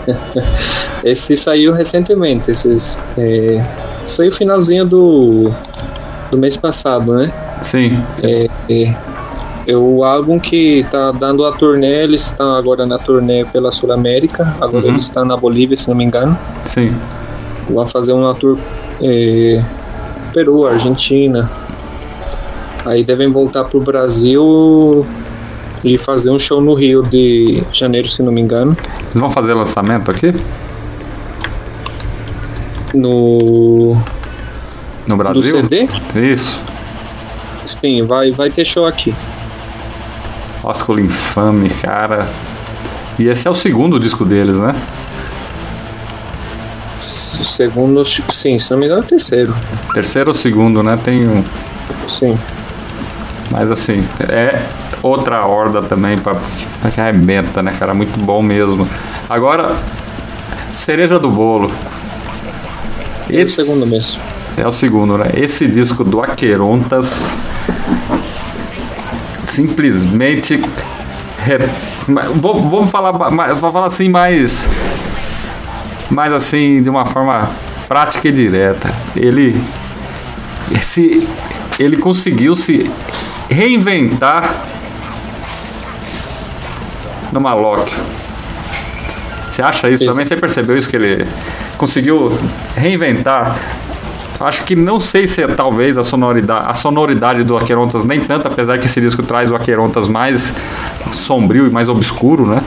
Esse 1.03 1.37
saiu 1.37 1.73
recentemente. 1.73 2.53
Esses, 2.53 3.01
é, 3.19 3.65
saiu 4.07 4.31
finalzinho 4.31 4.87
do, 4.87 5.53
do 6.31 6.39
mês 6.39 6.57
passado, 6.57 7.17
né? 7.17 7.33
Sim. 7.63 8.03
É, 8.23 8.47
é, 8.69 8.97
é 9.67 9.77
o 9.77 10.05
álbum 10.05 10.39
que 10.39 10.85
tá 10.91 11.11
dando 11.13 11.45
a 11.47 11.53
turnê, 11.53 12.03
eles 12.05 12.27
estão 12.27 12.55
agora 12.55 12.85
na 12.87 12.99
turnê 12.99 13.45
pela 13.47 13.71
Sul 13.73 13.91
América, 13.93 14.55
agora 14.61 14.85
Uhum. 14.87 14.93
eles 14.93 15.05
estão 15.05 15.25
na 15.25 15.37
Bolívia, 15.37 15.77
se 15.77 15.89
não 15.89 15.95
me 15.97 16.05
engano. 16.05 16.39
Sim. 16.67 16.95
Vão 17.71 17.87
fazer 17.87 18.13
uma 18.13 18.35
tour 18.35 18.59
é, 19.03 19.63
Peru, 20.33 20.67
Argentina. 20.67 21.51
Aí 22.85 23.03
devem 23.03 23.31
voltar 23.33 23.65
pro 23.65 23.81
Brasil 23.81 25.07
e 25.83 25.97
fazer 25.97 26.31
um 26.31 26.39
show 26.39 26.61
no 26.61 26.75
Rio 26.75 27.03
de 27.03 27.63
janeiro, 27.73 28.09
se 28.09 28.23
não 28.23 28.31
me 28.33 28.41
engano. 28.43 28.77
Eles 29.11 29.21
vão 29.21 29.31
fazer 29.31 29.55
lançamento 29.55 30.11
aqui 30.11 30.33
No 32.95 33.95
no 35.07 35.09
do 35.09 35.17
Brasil? 35.17 35.61
CD? 35.63 35.89
Isso. 36.15 36.63
Sim, 37.67 38.05
vai, 38.05 38.31
vai 38.31 38.51
ter 38.51 38.65
show 38.65 38.87
aqui. 38.87 39.15
Ósculo 40.63 41.01
Infame, 41.01 41.69
cara. 41.71 42.27
E 43.19 43.29
esse 43.29 43.47
é 43.47 43.51
o 43.51 43.55
segundo 43.55 44.01
disco 44.01 44.25
deles, 44.25 44.59
né? 44.59 44.75
O 46.97 47.45
segundo, 47.45 48.05
sim, 48.05 48.59
se 48.59 48.71
não 48.71 48.79
me 48.79 48.87
engano, 48.87 49.03
é 49.03 49.05
o 49.05 49.07
terceiro. 49.07 49.55
Terceiro 49.93 50.31
ou 50.31 50.35
segundo, 50.35 50.83
né? 50.83 50.99
Tem 51.03 51.29
um. 51.29 51.45
Sim. 52.07 52.39
Mas 53.51 53.71
assim, 53.71 54.03
é 54.29 54.63
outra 55.03 55.45
horda 55.45 55.83
também 55.83 56.19
pra, 56.19 56.35
pra 56.81 56.91
que 56.91 57.01
arrebenta, 57.01 57.63
né, 57.63 57.73
cara? 57.79 57.93
Muito 57.93 58.19
bom 58.25 58.41
mesmo. 58.41 58.89
Agora, 59.29 59.77
cereja 60.73 61.19
do 61.19 61.31
bolo. 61.31 61.71
É 63.31 63.43
o 63.43 63.51
segundo 63.51 63.87
mesmo. 63.87 64.21
É 64.57 64.67
o 64.67 64.71
segundo, 64.73 65.19
né? 65.19 65.31
Esse 65.35 65.67
disco 65.67 66.05
do 66.05 66.21
Aquerontas 66.21 67.37
simplesmente 69.45 70.63
re- 71.39 71.69
ma- 72.09 72.23
vou- 72.35 72.63
Vamos 72.69 72.91
falar, 72.91 73.13
vou 73.13 73.73
falar 73.73 73.87
assim 73.87 74.09
mais 74.09 74.69
mais 76.11 76.33
assim 76.33 76.83
de 76.83 76.89
uma 76.91 77.05
forma 77.07 77.49
prática 77.89 78.29
e 78.29 78.33
direta. 78.33 78.95
Ele 79.17 79.61
esse 80.73 81.27
ele 81.79 81.97
conseguiu 81.97 82.55
se 82.55 82.91
reinventar 83.51 84.55
no 87.33 87.41
Malocchio. 87.41 87.99
Você 89.51 89.63
acha 89.63 89.89
isso 89.89 90.03
Isso. 90.03 90.11
também? 90.13 90.25
Você 90.25 90.37
percebeu 90.37 90.77
isso 90.77 90.89
que 90.89 90.97
ele 90.97 91.27
conseguiu 91.77 92.39
reinventar? 92.77 93.57
Acho 94.45 94.65
que 94.65 94.77
não 94.77 95.01
sei 95.01 95.27
se 95.27 95.43
é 95.43 95.49
talvez 95.49 95.97
a 95.97 96.05
sonoridade, 96.05 96.65
a 96.69 96.75
sonoridade 96.75 97.43
do 97.45 97.57
Aquerontas 97.57 98.05
nem 98.05 98.21
tanto, 98.21 98.47
apesar 98.49 98.79
que 98.79 98.87
esse 98.87 99.01
disco 99.01 99.23
traz 99.23 99.51
o 99.51 99.55
Aquerontas 99.55 100.09
mais 100.09 100.55
sombrio 101.13 101.67
e 101.67 101.71
mais 101.71 101.89
obscuro, 101.89 102.47
né? 102.47 102.63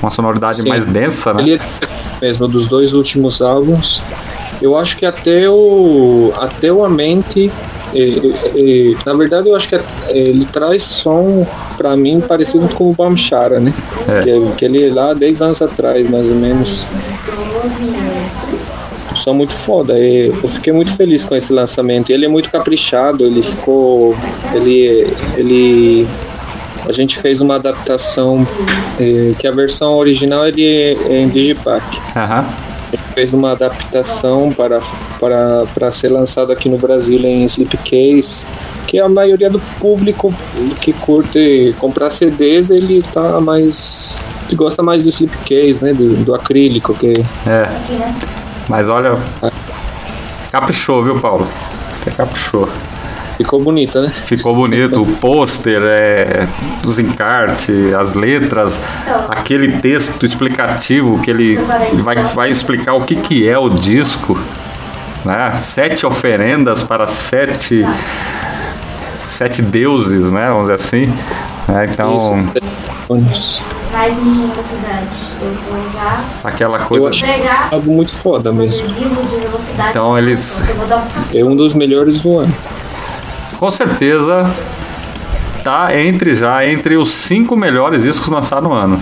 Uma 0.00 0.10
sonoridade 0.10 0.62
Sim. 0.62 0.68
mais 0.68 0.84
densa, 0.84 1.32
né? 1.32 1.42
Ele 1.42 1.54
é 1.54 1.86
mesmo 2.20 2.46
dos 2.48 2.66
dois 2.68 2.92
últimos 2.92 3.40
álbuns. 3.40 4.02
Eu 4.60 4.76
acho 4.78 4.96
que 4.96 5.04
até 5.04 5.48
o 5.48 6.32
até 6.38 6.72
o 6.72 6.84
Amente, 6.84 7.50
é, 7.94 7.98
é, 8.00 8.92
é, 8.92 8.94
na 9.04 9.12
verdade 9.14 9.48
eu 9.48 9.56
acho 9.56 9.68
que 9.68 9.74
é- 9.74 9.82
ele 10.10 10.44
traz 10.46 10.82
som 10.82 11.46
pra 11.76 11.96
mim 11.96 12.20
parecido 12.20 12.68
com 12.74 12.90
o 12.90 12.94
Bamchara, 12.94 13.60
né? 13.60 13.72
É. 14.08 14.22
Que, 14.22 14.52
que 14.56 14.64
ele 14.64 14.88
é 14.88 14.92
lá 14.92 15.12
10 15.12 15.42
anos 15.42 15.60
atrás, 15.62 16.08
mais 16.08 16.28
ou 16.28 16.34
menos. 16.34 16.86
Som 19.16 19.34
muito 19.34 19.52
foda. 19.52 19.98
é, 19.98 20.28
Eu 20.28 20.48
fiquei 20.48 20.72
muito 20.72 20.94
feliz 20.96 21.24
com 21.24 21.34
esse 21.34 21.52
lançamento. 21.52 22.10
Ele 22.10 22.26
é 22.26 22.28
muito 22.28 22.50
caprichado, 22.50 23.24
ele 23.24 23.42
ficou. 23.42 24.14
Ele. 24.54 25.06
ele 25.36 26.06
a 26.88 26.92
gente 26.92 27.18
fez 27.18 27.40
uma 27.40 27.56
adaptação 27.56 28.46
é, 29.00 29.32
que 29.38 29.46
a 29.46 29.50
versão 29.50 29.96
original 29.96 30.46
ele 30.46 30.64
é, 30.64 30.92
é 30.92 31.20
em 31.20 31.28
Digipack. 31.28 31.84
Aham. 32.16 32.46
Fez 33.12 33.34
uma 33.34 33.52
adaptação 33.52 34.52
para, 34.52 34.78
para, 35.18 35.66
para 35.74 35.90
ser 35.90 36.08
lançado 36.10 36.52
aqui 36.52 36.68
no 36.68 36.78
Brasil 36.78 37.18
em 37.24 37.44
Slipcase, 37.44 38.46
que 38.86 39.00
a 39.00 39.08
maioria 39.08 39.50
do 39.50 39.58
público 39.80 40.32
que 40.80 40.92
curte 40.92 41.74
comprar 41.78 42.10
CDs, 42.10 42.70
ele 42.70 43.02
tá 43.02 43.40
mais. 43.40 44.18
Ele 44.46 44.54
gosta 44.54 44.82
mais 44.82 45.02
do 45.02 45.08
Slipcase, 45.08 45.82
né? 45.82 45.92
Do, 45.92 46.24
do 46.24 46.34
acrílico, 46.34 46.94
que 46.94 47.14
É. 47.44 48.35
Mas 48.68 48.88
olha. 48.88 49.16
Caprichou, 50.50 51.02
viu, 51.02 51.18
Paulo? 51.20 51.46
Você 52.02 52.10
caprichou. 52.10 52.68
ficou 53.36 53.60
bonita, 53.60 54.00
né? 54.00 54.08
Ficou 54.24 54.54
bonito. 54.54 55.02
O 55.02 55.06
pôster, 55.16 55.82
é, 55.82 56.48
os 56.84 56.98
encartes, 56.98 57.92
as 57.94 58.14
letras, 58.14 58.80
aquele 59.28 59.78
texto 59.78 60.24
explicativo 60.24 61.20
que 61.20 61.30
ele 61.30 61.56
vai, 62.02 62.16
vai 62.16 62.50
explicar 62.50 62.94
o 62.94 63.04
que, 63.04 63.16
que 63.16 63.48
é 63.48 63.58
o 63.58 63.68
disco. 63.68 64.38
Né? 65.24 65.50
Sete 65.52 66.06
oferendas 66.06 66.82
para 66.82 67.06
sete, 67.06 67.84
sete 69.26 69.60
deuses, 69.60 70.30
né? 70.32 70.48
Vamos 70.48 70.62
dizer 70.62 70.74
assim. 70.74 71.06
né? 71.68 71.88
Então, 71.90 72.16
Isso. 73.32 73.62
Mais 73.92 74.18
engenhosidade. 74.18 75.08
Eu 75.40 75.52
vou 75.70 75.84
usar 75.84 76.24
aquela 76.44 76.78
Eu 76.78 76.86
coisa. 76.86 77.08
acho 77.08 77.24
pegar 77.26 77.68
algo 77.72 77.90
muito 77.92 78.12
foda 78.20 78.52
mesmo. 78.52 78.86
Então, 79.90 80.16
eles- 80.18 80.62
É 81.34 81.44
um 81.44 81.56
dos 81.56 81.74
melhores 81.74 82.20
do 82.20 82.38
ano. 82.40 82.54
Com 83.58 83.70
certeza 83.70 84.50
tá 85.64 85.98
entre 85.98 86.34
já 86.36 86.64
entre 86.66 86.96
os 86.96 87.08
cinco 87.10 87.56
melhores 87.56 88.02
discos 88.02 88.28
lançados 88.28 88.68
no 88.68 88.74
ano. 88.74 89.00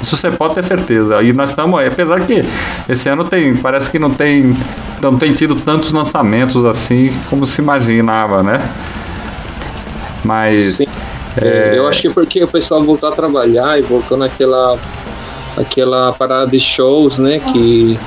Isso 0.00 0.16
você 0.16 0.30
pode 0.30 0.54
ter 0.54 0.64
certeza. 0.64 1.22
E 1.22 1.32
nós 1.34 1.50
estamos, 1.50 1.84
apesar 1.86 2.20
que 2.20 2.42
esse 2.88 3.06
ano 3.08 3.22
tem, 3.24 3.54
parece 3.54 3.90
que 3.90 3.98
não 3.98 4.10
tem, 4.10 4.56
não 5.02 5.18
tem 5.18 5.32
tido 5.34 5.54
tantos 5.56 5.92
lançamentos 5.92 6.64
assim 6.64 7.12
como 7.28 7.46
se 7.46 7.60
imaginava, 7.60 8.42
né? 8.42 8.62
Mas 10.24 10.76
Sim. 10.76 10.86
É. 11.40 11.72
Eu 11.76 11.86
acho 11.88 12.02
que 12.02 12.10
porque 12.10 12.42
o 12.42 12.48
pessoal 12.48 12.82
voltou 12.82 13.08
a 13.08 13.12
trabalhar 13.12 13.78
e 13.78 13.82
voltou 13.82 14.16
naquela 14.16 14.78
aquela 15.56 16.12
parada 16.12 16.46
de 16.46 16.58
shows, 16.60 17.18
né? 17.18 17.38
Que, 17.40 17.98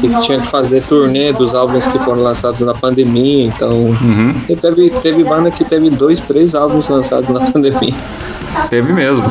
que 0.00 0.08
tinha 0.20 0.38
que 0.40 0.46
fazer 0.46 0.82
turnê 0.82 1.32
dos 1.32 1.54
álbuns 1.54 1.86
que 1.86 1.98
foram 1.98 2.22
lançados 2.22 2.60
na 2.60 2.74
pandemia. 2.74 3.46
Então, 3.46 3.70
Uhum. 3.70 4.34
teve, 4.60 4.90
teve 4.90 5.22
banda 5.24 5.50
que 5.50 5.64
teve 5.64 5.88
dois, 5.90 6.22
três 6.22 6.54
álbuns 6.54 6.88
lançados 6.88 7.28
na 7.28 7.40
pandemia. 7.52 7.94
teve 8.70 8.92
mesmo. 8.92 9.24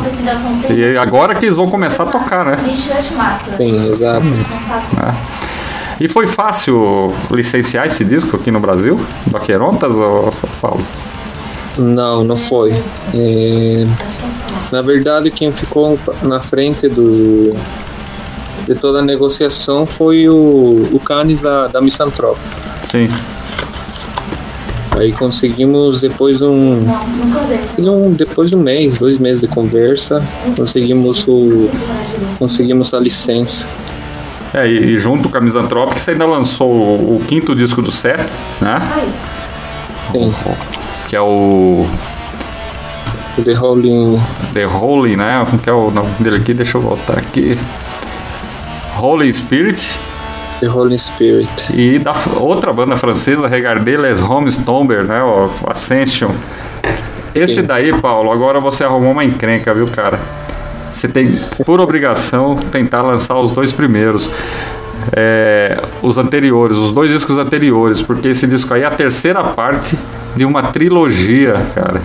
E 0.69 0.97
agora 0.97 1.35
que 1.35 1.45
eles 1.45 1.55
vão 1.55 1.67
começar 1.69 2.03
a 2.03 2.07
tocar, 2.07 2.45
né? 2.45 2.57
Sim, 3.57 3.89
exato. 3.89 4.25
né? 4.25 5.15
E 5.99 6.07
foi 6.07 6.27
fácil 6.27 7.13
licenciar 7.31 7.85
esse 7.85 8.03
disco 8.03 8.35
aqui 8.35 8.51
no 8.51 8.59
Brasil? 8.59 8.99
Do 9.25 9.37
Aquerontas 9.37 9.95
ou 9.97 10.33
Paulo? 10.61 10.83
Não, 11.77 12.23
não 12.23 12.35
foi. 12.37 12.71
É, 13.13 13.85
na 14.71 14.81
verdade, 14.81 15.29
quem 15.31 15.51
ficou 15.51 15.99
na 16.23 16.39
frente 16.39 16.87
do 16.87 17.49
de 18.65 18.73
toda 18.73 18.97
a 18.99 19.01
negociação 19.03 19.85
foi 19.85 20.27
o, 20.27 20.87
o 20.91 20.99
Canis 20.99 21.39
da, 21.41 21.67
da 21.67 21.79
Misanthropic. 21.81 22.41
Sim. 22.81 23.07
Aí 24.97 25.11
conseguimos, 25.11 26.01
depois 26.01 26.37
de 26.39 26.45
um, 26.45 26.83
um- 27.77 28.13
depois 28.13 28.49
de 28.49 28.55
um 28.55 28.61
mês, 28.61 28.97
dois 28.97 29.19
meses 29.19 29.41
de 29.41 29.47
conversa, 29.47 30.23
conseguimos, 30.57 31.27
o, 31.27 31.69
conseguimos 32.39 32.91
a 32.93 32.99
licença. 32.99 33.67
É, 34.53 34.65
e, 34.67 34.97
junto 34.97 35.29
com 35.29 35.37
a 35.37 35.41
Misanthropic, 35.41 35.97
você 35.99 36.11
ainda 36.11 36.25
lançou 36.25 36.71
o, 36.71 37.17
o 37.17 37.19
quinto 37.27 37.53
disco 37.53 37.81
do 37.81 37.91
set, 37.91 38.33
né? 38.61 38.79
Sim, 40.13 40.33
Que 41.07 41.15
é 41.15 41.21
o 41.21 41.87
The 43.43 43.53
Rolling 43.53 44.21
The 44.53 44.65
Holy, 44.65 45.15
né? 45.15 45.45
Como 45.45 45.59
que 45.59 45.69
é 45.69 45.73
o 45.73 45.91
nome 45.91 46.11
dele 46.19 46.37
aqui? 46.37 46.53
Deixa 46.53 46.77
eu 46.77 46.81
voltar 46.81 47.17
aqui. 47.17 47.57
Holy 48.97 49.31
Spirit 49.31 49.99
The 50.59 50.67
Rolling 50.67 50.97
Spirit. 50.97 51.69
e 51.73 51.99
da 51.99 52.13
outra 52.39 52.71
banda 52.71 52.95
francesa, 52.95 53.47
Regardez 53.47 53.99
les 53.99 54.21
Hommes 54.21 54.57
Tomber, 54.57 55.03
né? 55.03 55.21
O 55.21 55.49
Ascension. 55.69 56.31
Esse 57.33 57.55
Sim. 57.55 57.63
daí, 57.63 57.91
Paulo, 57.99 58.31
agora 58.31 58.59
você 58.61 58.85
arrumou 58.85 59.11
uma 59.11 59.23
encrenca, 59.25 59.73
viu, 59.73 59.85
cara? 59.87 60.19
Você 60.89 61.09
tem, 61.09 61.37
por 61.65 61.81
obrigação, 61.81 62.55
tentar 62.55 63.01
lançar 63.01 63.37
os 63.37 63.51
dois 63.51 63.73
primeiros. 63.73 64.31
É, 65.13 65.77
os 66.01 66.17
anteriores, 66.17 66.77
os 66.77 66.91
dois 66.91 67.11
discos 67.11 67.37
anteriores, 67.37 68.01
porque 68.01 68.29
esse 68.29 68.47
disco 68.47 68.73
aí 68.73 68.81
é 68.81 68.85
a 68.85 68.91
terceira 68.91 69.43
parte 69.43 69.97
de 70.35 70.45
uma 70.45 70.63
trilogia, 70.63 71.53
cara. 71.73 72.01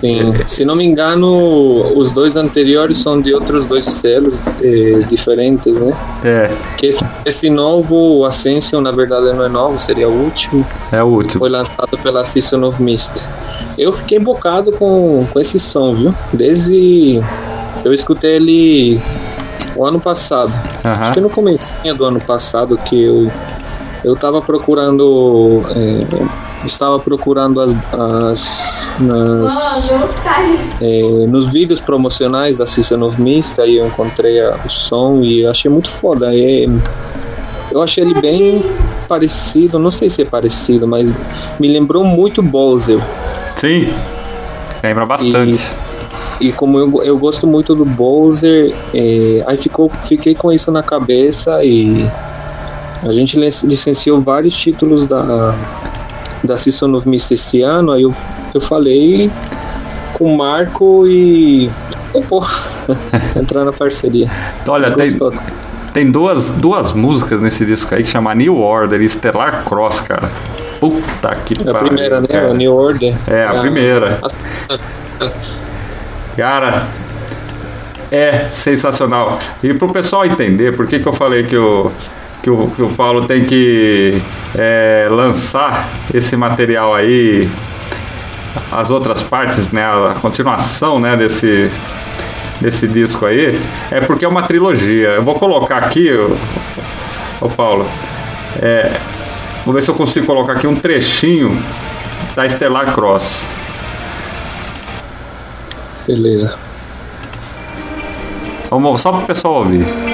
Sim. 0.00 0.34
Se 0.44 0.64
não 0.66 0.76
me 0.76 0.84
engano, 0.84 1.96
os 1.96 2.12
dois 2.12 2.36
anteriores 2.36 2.98
são 2.98 3.22
de 3.22 3.32
outros 3.32 3.64
dois 3.64 3.86
selos 3.86 4.38
eh, 4.62 5.02
diferentes, 5.08 5.80
né? 5.80 5.94
É, 6.22 6.50
Que 6.76 6.88
esse, 6.88 7.02
esse 7.24 7.48
novo, 7.48 8.18
o 8.18 8.24
Ascension, 8.26 8.82
na 8.82 8.92
verdade 8.92 9.32
não 9.32 9.46
é 9.46 9.48
novo, 9.48 9.78
seria 9.78 10.06
o 10.06 10.12
último. 10.12 10.62
é 10.92 11.02
o 11.02 11.06
último. 11.06 11.38
Foi 11.38 11.48
lançado 11.48 11.96
pela 12.02 12.22
Season 12.22 12.62
of 12.64 12.82
Mist. 12.82 13.24
Eu 13.78 13.94
fiquei 13.94 14.18
bocado 14.18 14.72
com, 14.72 15.26
com 15.32 15.40
esse 15.40 15.58
som, 15.58 15.94
viu? 15.94 16.14
Desde. 16.34 17.22
Eu 17.82 17.92
escutei 17.94 18.32
ele 18.36 19.02
o 19.76 19.84
ano 19.84 20.00
passado. 20.00 20.52
Acho 20.82 21.12
que 21.14 21.20
no 21.20 21.30
começo 21.30 21.72
do 21.96 22.04
ano 22.04 22.18
passado 22.24 22.76
que 22.78 23.02
eu. 23.02 23.30
Eu 24.04 24.14
tava 24.16 24.42
procurando. 24.42 25.62
eh, 25.74 26.26
estava 26.66 26.98
procurando 26.98 27.60
as. 27.60 27.74
as 27.92 28.74
nas, 29.00 29.88
tá. 30.22 30.36
eh, 30.80 31.26
nos 31.26 31.52
vídeos 31.52 31.80
promocionais 31.80 32.56
da 32.58 32.66
Season 32.66 33.02
of 33.02 33.20
Mist, 33.20 33.60
aí 33.60 33.76
eu 33.78 33.86
encontrei 33.86 34.40
a- 34.40 34.56
o 34.64 34.68
som 34.70 35.20
e 35.22 35.40
eu 35.42 35.50
achei 35.50 35.68
muito 35.70 35.88
foda. 35.90 36.32
É, 36.32 36.66
eu 37.72 37.82
achei 37.82 38.04
ele 38.04 38.14
bem 38.20 38.64
parecido, 39.08 39.78
não 39.80 39.90
sei 39.90 40.08
se 40.08 40.22
é 40.22 40.24
parecido, 40.24 40.86
mas 40.86 41.12
me 41.58 41.66
lembrou 41.66 42.04
muito 42.04 42.40
Bowser. 42.42 43.00
Sim, 43.56 43.92
lembra 44.82 45.04
bastante. 45.06 45.60
E 45.93 45.93
como 46.56 46.78
eu, 46.78 47.02
eu 47.04 47.18
gosto 47.18 47.46
muito 47.46 47.74
do 47.74 47.84
Bowser, 47.84 48.74
eh, 48.94 49.42
aí 49.46 49.56
ficou, 49.56 49.88
fiquei 50.02 50.34
com 50.34 50.52
isso 50.52 50.70
na 50.72 50.82
cabeça 50.82 51.62
e 51.64 52.08
a 53.02 53.12
gente 53.12 53.38
lic- 53.38 53.62
licenciou 53.64 54.20
vários 54.20 54.54
títulos 54.56 55.06
da, 55.06 55.54
da 56.42 56.56
Season 56.56 56.92
of 56.94 57.08
Mist 57.08 57.30
este 57.32 57.62
ano, 57.62 57.92
aí 57.92 58.02
eu, 58.02 58.14
eu 58.52 58.60
falei 58.60 59.30
com 60.14 60.34
o 60.34 60.36
Marco 60.38 61.06
e. 61.06 61.70
Pô, 62.28 62.44
entrar 63.36 63.64
na 63.64 63.72
parceria. 63.72 64.30
Olha, 64.68 64.90
tem, 64.92 65.06
Gostou. 65.18 65.32
tem 65.92 66.10
duas, 66.10 66.50
duas 66.50 66.92
músicas 66.92 67.40
nesse 67.42 67.64
disco 67.66 67.92
aí 67.94 68.02
que 68.04 68.08
chama 68.08 68.32
New 68.34 68.56
Order 68.58 69.00
e 69.00 69.08
Stellar 69.08 69.64
Cross, 69.64 70.00
cara. 70.02 70.30
Puta 70.78 71.34
que 71.44 71.54
É 71.66 71.70
a 71.70 71.72
pariu, 71.72 71.88
primeira, 71.88 72.20
né? 72.20 72.26
O 72.48 72.54
New 72.54 72.72
Order. 72.74 73.16
É, 73.26 73.44
a 73.44 73.50
Ah, 73.50 73.60
primeira. 73.60 74.20
a- 74.22 75.28
Cara, 76.36 76.88
é 78.10 78.48
sensacional. 78.48 79.38
E 79.62 79.72
pro 79.74 79.92
pessoal 79.92 80.24
entender 80.24 80.76
por 80.76 80.86
que, 80.86 80.98
que 80.98 81.06
eu 81.06 81.12
falei 81.12 81.44
que 81.44 81.56
o, 81.56 81.90
que 82.42 82.50
o, 82.50 82.70
que 82.70 82.82
o 82.82 82.88
Paulo 82.90 83.26
tem 83.26 83.44
que 83.44 84.20
é, 84.54 85.08
lançar 85.10 85.88
esse 86.12 86.36
material 86.36 86.94
aí, 86.94 87.48
as 88.70 88.90
outras 88.90 89.22
partes, 89.22 89.70
né, 89.70 89.84
a 89.84 90.14
continuação 90.20 90.98
né, 90.98 91.16
desse, 91.16 91.70
desse 92.60 92.86
disco 92.86 93.26
aí, 93.26 93.58
é 93.90 94.00
porque 94.00 94.24
é 94.24 94.28
uma 94.28 94.42
trilogia. 94.42 95.10
Eu 95.10 95.22
vou 95.22 95.36
colocar 95.36 95.78
aqui, 95.78 96.10
ô 97.40 97.48
Paulo, 97.48 97.86
é, 98.60 98.92
vou 99.64 99.72
ver 99.72 99.82
se 99.82 99.90
eu 99.90 99.94
consigo 99.94 100.26
colocar 100.26 100.54
aqui 100.54 100.66
um 100.66 100.76
trechinho 100.76 101.56
da 102.34 102.48
Stellar 102.48 102.92
Cross. 102.92 103.63
Beleza. 106.06 106.58
Vamos, 108.70 109.00
só 109.00 109.12
pro 109.12 109.26
pessoal 109.26 109.54
ouvir. 109.54 110.13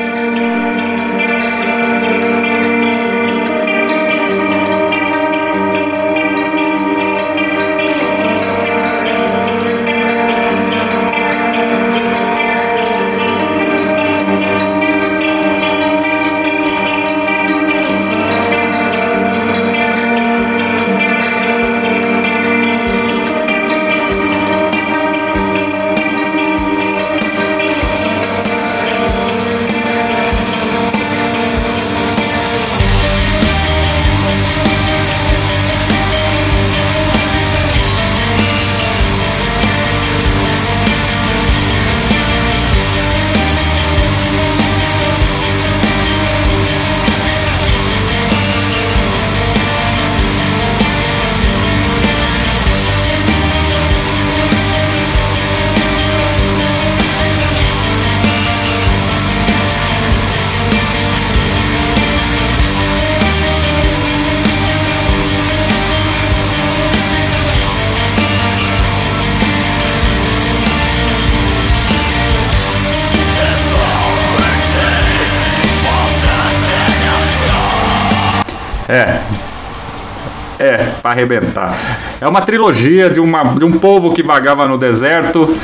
Arrebentar. 81.11 81.77
É 82.21 82.29
uma 82.29 82.41
trilogia 82.43 83.11
de, 83.11 83.21
uma, 83.21 83.55
de 83.55 83.65
um 83.65 83.73
povo 83.73 84.13
que 84.13 84.23
vagava 84.23 84.67
no 84.67 84.79
deserto 84.79 85.55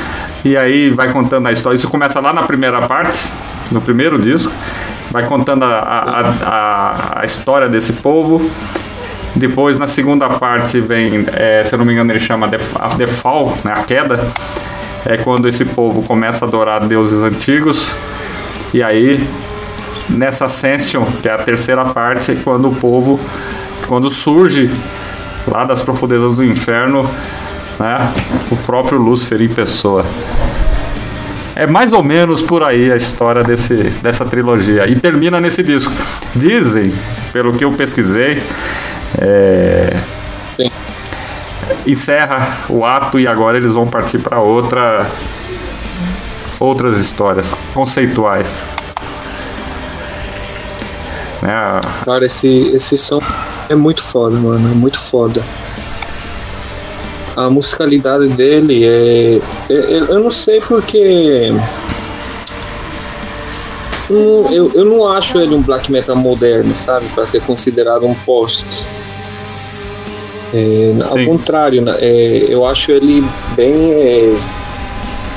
E 0.43 0.55
aí 0.55 0.89
vai 0.89 1.11
contando 1.11 1.47
a 1.47 1.51
história. 1.51 1.75
Isso 1.75 1.89
começa 1.89 2.19
lá 2.19 2.31
na 2.31 2.43
primeira 2.43 2.81
parte, 2.87 3.33
no 3.71 3.81
primeiro 3.81 4.17
disco. 4.19 4.53
Vai 5.11 5.25
contando 5.25 5.63
a, 5.63 5.79
a, 5.79 6.29
a, 6.43 7.21
a 7.21 7.25
história 7.25 7.67
desse 7.67 7.93
povo. 7.93 8.49
Depois, 9.35 9.77
na 9.77 9.87
segunda 9.87 10.29
parte, 10.29 10.79
vem, 10.79 11.25
é, 11.33 11.63
se 11.63 11.73
eu 11.73 11.79
não 11.79 11.85
me 11.85 11.93
engano, 11.93 12.11
ele 12.11 12.19
chama 12.19 12.47
The, 12.47 13.07
Fall, 13.07 13.57
né, 13.63 13.73
a 13.75 13.83
queda. 13.83 14.27
É 15.05 15.17
quando 15.17 15.47
esse 15.47 15.63
povo 15.63 16.01
começa 16.01 16.45
a 16.45 16.47
adorar 16.47 16.85
deuses 16.85 17.21
antigos. 17.21 17.95
E 18.73 18.81
aí, 18.81 19.25
nessa 20.09 20.45
Ascension, 20.45 21.05
que 21.21 21.29
é 21.29 21.33
a 21.33 21.37
terceira 21.37 21.85
parte, 21.85 22.31
é 22.31 22.35
quando 22.35 22.69
o 22.69 22.75
povo, 22.75 23.19
quando 23.87 24.09
surge 24.09 24.69
lá 25.47 25.63
das 25.63 25.81
profundezas 25.81 26.35
do 26.35 26.43
inferno, 26.43 27.09
né, 27.79 28.13
o 28.51 28.55
próprio 28.57 28.97
Lúcifer 28.97 29.41
em 29.41 29.49
pessoa. 29.49 30.05
É 31.55 31.65
mais 31.65 31.91
ou 31.91 32.03
menos 32.03 32.41
por 32.41 32.61
aí 32.61 32.91
a 32.91 32.95
história 32.95 33.43
desse, 33.43 33.75
dessa 33.75 34.23
trilogia. 34.23 34.87
E 34.87 34.95
termina 34.95 35.41
nesse 35.41 35.63
disco. 35.63 35.91
Dizem, 36.35 36.93
pelo 37.33 37.53
que 37.53 37.65
eu 37.65 37.73
pesquisei, 37.73 38.43
é, 39.17 39.97
encerra 41.85 42.65
o 42.69 42.85
ato 42.85 43.19
e 43.19 43.27
agora 43.27 43.57
eles 43.57 43.73
vão 43.73 43.87
partir 43.87 44.19
para 44.19 44.39
outra 44.39 45.09
outras 46.59 46.97
histórias 46.99 47.55
conceituais. 47.73 48.67
Né? 51.41 51.81
Cara, 52.05 52.25
esse, 52.25 52.71
esse 52.73 52.97
som 52.97 53.21
é 53.69 53.75
muito 53.75 54.01
foda, 54.01 54.35
mano. 54.37 54.71
É 54.71 54.73
muito 54.73 54.99
foda. 54.99 55.43
A 57.35 57.49
musicalidade 57.49 58.27
dele 58.29 58.83
é. 58.83 59.39
é, 59.69 59.73
é 59.73 59.97
eu 59.99 60.19
não 60.19 60.31
sei 60.31 60.59
porque. 60.61 61.51
eu, 64.09 64.71
eu 64.73 64.85
não 64.85 65.07
acho 65.07 65.37
ele 65.39 65.53
um 65.53 65.61
black 65.61 65.91
metal 65.91 66.15
moderno, 66.15 66.75
sabe? 66.75 67.05
Para 67.13 67.25
ser 67.25 67.41
considerado 67.41 68.05
um 68.05 68.15
post. 68.15 68.85
É, 70.53 70.95
ao 71.03 71.25
contrário, 71.25 71.81
né? 71.81 71.95
é, 71.99 72.45
eu 72.49 72.65
acho 72.65 72.91
ele 72.91 73.23
bem. 73.55 73.91
É, 73.93 74.35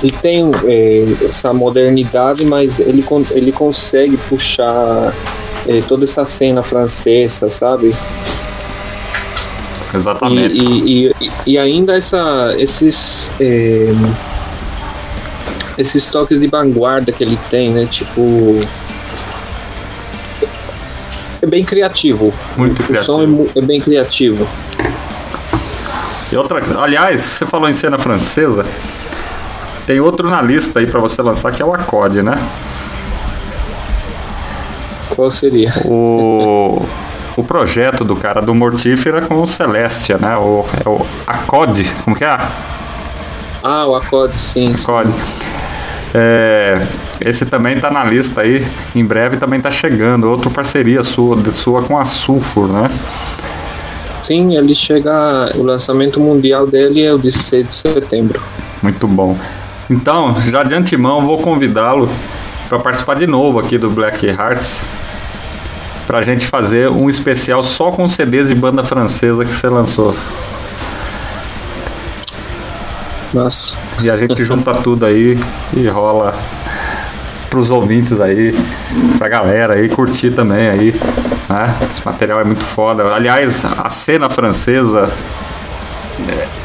ele 0.03 0.13
tem 0.23 0.51
é, 0.65 1.27
essa 1.27 1.53
modernidade, 1.53 2.45
mas 2.45 2.81
ele, 2.81 3.05
ele 3.33 3.53
consegue 3.53 4.17
puxar 4.17 5.13
é, 5.67 5.83
toda 5.83 6.05
essa 6.05 6.25
cena 6.25 6.63
francesa, 6.63 7.49
sabe? 7.49 7.95
Exatamente. 9.95 10.57
E, 10.57 11.07
e, 11.07 11.15
e, 11.21 11.33
e 11.47 11.59
ainda 11.59 11.97
essa, 11.97 12.55
esses. 12.59 13.31
É, 13.41 13.93
esses 15.79 16.11
toques 16.11 16.41
de 16.41 16.47
vanguarda 16.47 17.11
que 17.11 17.25
ele 17.25 17.39
tem, 17.49 17.71
né? 17.71 17.87
Tipo. 17.87 18.61
É 21.43 21.47
bem 21.47 21.65
criativo. 21.65 22.35
Muito 22.57 22.83
o 22.83 22.87
criativo. 22.87 23.13
O 23.13 23.27
som 23.27 23.51
é, 23.55 23.59
é 23.59 23.63
bem 23.63 23.81
criativo. 23.81 24.47
E 26.31 26.37
outra, 26.37 26.61
aliás, 26.81 27.23
você 27.23 27.47
falou 27.47 27.69
em 27.69 27.73
cena 27.73 27.99
francesa. 27.99 28.65
Tem 29.87 29.99
outro 29.99 30.29
na 30.31 30.41
lista 30.41 30.79
aí 30.79 30.87
para 30.87 31.01
você 31.01 31.21
lançar 31.23 31.51
que 31.51 31.63
é 31.63 31.65
o 31.65 31.75
Acorde, 31.75 32.23
né? 32.23 32.39
Qual 35.21 35.31
seria? 35.31 35.71
O, 35.85 36.83
o 37.37 37.45
projeto 37.45 38.07
do 38.07 38.17
cara 38.17 38.41
do 38.41 38.55
Mortífera 38.55 39.21
com 39.21 39.35
o 39.43 39.47
Celestia, 39.47 40.17
né? 40.17 40.35
O, 40.39 40.65
é 40.83 40.89
o 40.89 41.07
Acode, 41.27 41.85
como 42.03 42.17
que 42.17 42.25
é? 42.25 42.39
Ah, 43.63 43.87
o 43.87 43.95
Acode, 43.95 44.39
sim. 44.39 44.73
Acode. 44.73 45.13
É, 46.15 46.87
esse 47.21 47.45
também 47.45 47.79
tá 47.79 47.91
na 47.91 48.03
lista 48.03 48.41
aí. 48.41 48.67
Em 48.95 49.05
breve 49.05 49.37
também 49.37 49.61
tá 49.61 49.71
chegando. 49.71 50.25
Outra 50.25 50.49
parceria 50.49 51.03
sua, 51.03 51.37
sua 51.53 51.83
com 51.83 51.99
a 51.99 52.05
Sulfur, 52.07 52.67
né? 52.69 52.91
Sim, 54.23 54.57
ele 54.57 54.75
chega. 54.75 55.53
O 55.55 55.63
lançamento 55.63 56.19
mundial 56.19 56.67
dele 56.67 57.05
é 57.05 57.13
o 57.13 57.19
16 57.19 57.67
de 57.67 57.73
setembro. 57.75 58.41
Muito 58.83 59.07
bom. 59.07 59.37
Então, 59.91 60.41
já 60.41 60.63
de 60.63 60.75
antemão, 60.75 61.27
vou 61.27 61.37
convidá-lo 61.37 62.09
para 62.71 62.79
participar 62.79 63.17
de 63.17 63.27
novo 63.27 63.59
aqui 63.59 63.77
do 63.77 63.91
Black 63.91 64.25
Hearts 64.29 64.89
pra 66.07 66.23
gente 66.23 66.47
fazer 66.47 66.89
um 66.89 67.11
especial 67.11 67.65
só 67.65 67.91
com 67.91 68.09
CDs 68.09 68.49
de 68.49 68.55
banda 68.55 68.85
francesa 68.85 69.45
que 69.45 69.51
você 69.51 69.69
lançou. 69.69 70.15
Nossa. 73.35 73.77
E 74.01 74.09
a 74.09 74.17
gente 74.17 74.45
junta 74.45 74.73
tudo 74.75 75.05
aí 75.05 75.37
e 75.77 75.89
rola 75.89 76.33
pros 77.49 77.73
ouvintes 77.73 78.21
aí, 78.21 78.57
pra 79.19 79.29
galera 79.29 79.75
aí 79.75 79.89
curtir 79.89 80.31
também 80.31 80.69
aí. 80.69 81.01
Né? 81.49 81.77
Esse 81.91 82.07
material 82.07 82.41
é 82.41 82.45
muito 82.45 82.63
foda. 82.63 83.03
Aliás, 83.13 83.65
a 83.65 83.91
cena 83.91 84.29
francesa 84.29 85.11